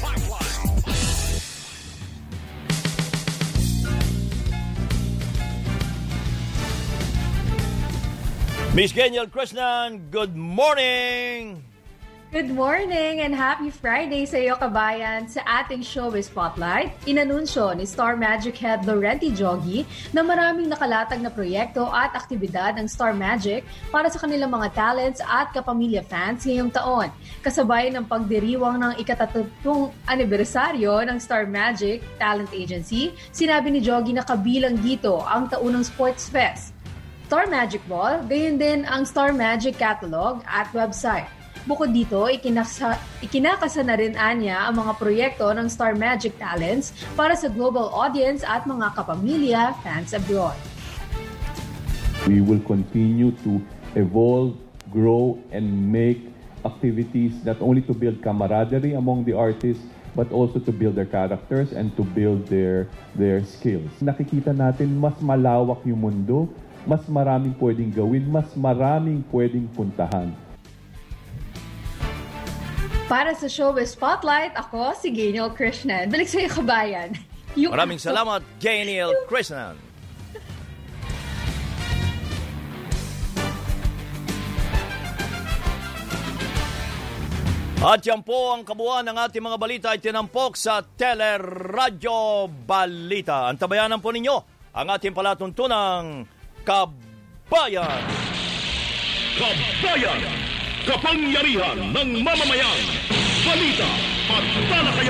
Miss 8.77 8.93
Geniel 8.93 9.25
Krishnan, 9.25 10.13
good 10.13 10.37
morning! 10.37 11.66
Good 12.37 12.53
morning 12.53 13.25
and 13.25 13.33
happy 13.33 13.73
Friday 13.73 14.29
sa 14.29 14.37
iyo 14.37 14.53
kabayan. 14.61 15.25
Sa 15.25 15.41
ating 15.41 15.81
showbiz 15.81 16.29
spotlight, 16.29 16.93
inanunsyo 17.09 17.73
ni 17.73 17.81
Star 17.81 18.13
Magic 18.13 18.53
Head 18.61 18.85
Laurenti 18.85 19.33
Jogi 19.33 19.89
na 20.13 20.21
maraming 20.21 20.69
nakalatag 20.69 21.17
na 21.25 21.33
proyekto 21.33 21.89
at 21.89 22.13
aktibidad 22.13 22.77
ng 22.77 22.85
Star 22.85 23.17
Magic 23.17 23.65
para 23.89 24.05
sa 24.13 24.21
kanilang 24.21 24.53
mga 24.53 24.69
talents 24.77 25.17
at 25.25 25.49
kapamilya 25.49 26.05
fans 26.05 26.45
ngayong 26.45 26.69
taon. 26.69 27.09
Kasabay 27.41 27.89
ng 27.89 28.05
pagdiriwang 28.05 28.85
ng 28.85 28.93
ikatatutong 29.01 29.89
anibersaryo 30.05 31.09
ng 31.09 31.17
Star 31.17 31.49
Magic 31.49 32.05
Talent 32.21 32.53
Agency, 32.53 33.17
sinabi 33.33 33.73
ni 33.73 33.81
Jogi 33.81 34.13
na 34.13 34.21
kabilang 34.21 34.77
dito 34.77 35.25
ang 35.25 35.49
taunang 35.49 35.81
Sports 35.81 36.29
Fest. 36.29 36.77
Star 37.25 37.49
Magic 37.49 37.81
Ball, 37.89 38.21
gayon 38.29 38.61
din 38.61 38.85
ang 38.85 39.09
Star 39.09 39.33
Magic 39.33 39.73
Catalog 39.81 40.45
at 40.45 40.69
website. 40.77 41.25
Bukod 41.67 41.91
dito, 41.91 42.31
ikinasa, 42.31 42.95
ikinakasa 43.19 43.83
na 43.83 43.99
rin 43.99 44.15
anya 44.15 44.71
ang 44.71 44.79
mga 44.79 44.93
proyekto 44.95 45.51
ng 45.51 45.67
Star 45.67 45.99
Magic 45.99 46.39
Talents 46.39 46.95
para 47.11 47.35
sa 47.35 47.51
global 47.51 47.91
audience 47.91 48.39
at 48.47 48.63
mga 48.63 48.95
kapamilya 48.95 49.75
fans 49.83 50.15
abroad. 50.15 50.55
We 52.23 52.39
will 52.39 52.63
continue 52.63 53.35
to 53.43 53.59
evolve, 53.99 54.55
grow, 54.95 55.35
and 55.51 55.67
make 55.67 56.31
activities 56.63 57.35
not 57.43 57.59
only 57.59 57.83
to 57.83 57.91
build 57.91 58.23
camaraderie 58.23 58.95
among 58.95 59.27
the 59.27 59.35
artists, 59.35 59.83
but 60.15 60.31
also 60.31 60.63
to 60.63 60.71
build 60.71 60.95
their 60.95 61.11
characters 61.11 61.75
and 61.75 61.91
to 61.99 62.07
build 62.15 62.47
their 62.47 62.87
their 63.19 63.43
skills. 63.43 63.91
Nakikita 63.99 64.55
natin 64.55 64.95
mas 64.95 65.19
malawak 65.19 65.83
yung 65.83 65.99
mundo, 65.99 66.47
mas 66.87 67.03
maraming 67.11 67.51
pwedeng 67.59 67.91
gawin, 67.91 68.23
mas 68.31 68.47
maraming 68.55 69.19
pwedeng 69.35 69.67
puntahan. 69.75 70.46
Para 73.07 73.31
sa 73.31 73.47
showbiz 73.47 73.95
spotlight, 73.95 74.51
ako 74.59 74.91
si 74.91 75.15
Geniel 75.15 75.47
Krishnan. 75.55 76.11
Balik 76.11 76.27
sa 76.27 76.43
iyo, 76.43 76.51
kabayan. 76.51 77.15
Yung 77.55 77.71
Maraming 77.71 78.03
salamat, 78.03 78.43
Geniel 78.59 79.15
Krishnan. 79.31 79.79
At 87.79 88.03
yan 88.03 88.27
po 88.27 88.51
ang 88.51 88.67
kabuuan 88.67 89.07
ng 89.07 89.15
ating 89.15 89.39
mga 89.39 89.55
balita 89.55 89.87
ay 89.95 90.03
tinampok 90.03 90.59
sa 90.59 90.83
Teleradyo 90.83 92.51
Balita. 92.67 93.47
Antabayanan 93.47 94.03
po 94.03 94.11
ninyo 94.11 94.35
ang 94.75 94.87
ating 94.91 95.15
palatuntunang 95.15 96.27
Kabayan. 96.67 98.03
Kabayan! 99.39 100.46
Kapangyarihan 100.87 101.91
ng 101.91 102.23
mamamayan! 102.23 102.79
Balita 103.43 103.91
at 104.31 104.45
talakayan! 104.71 105.07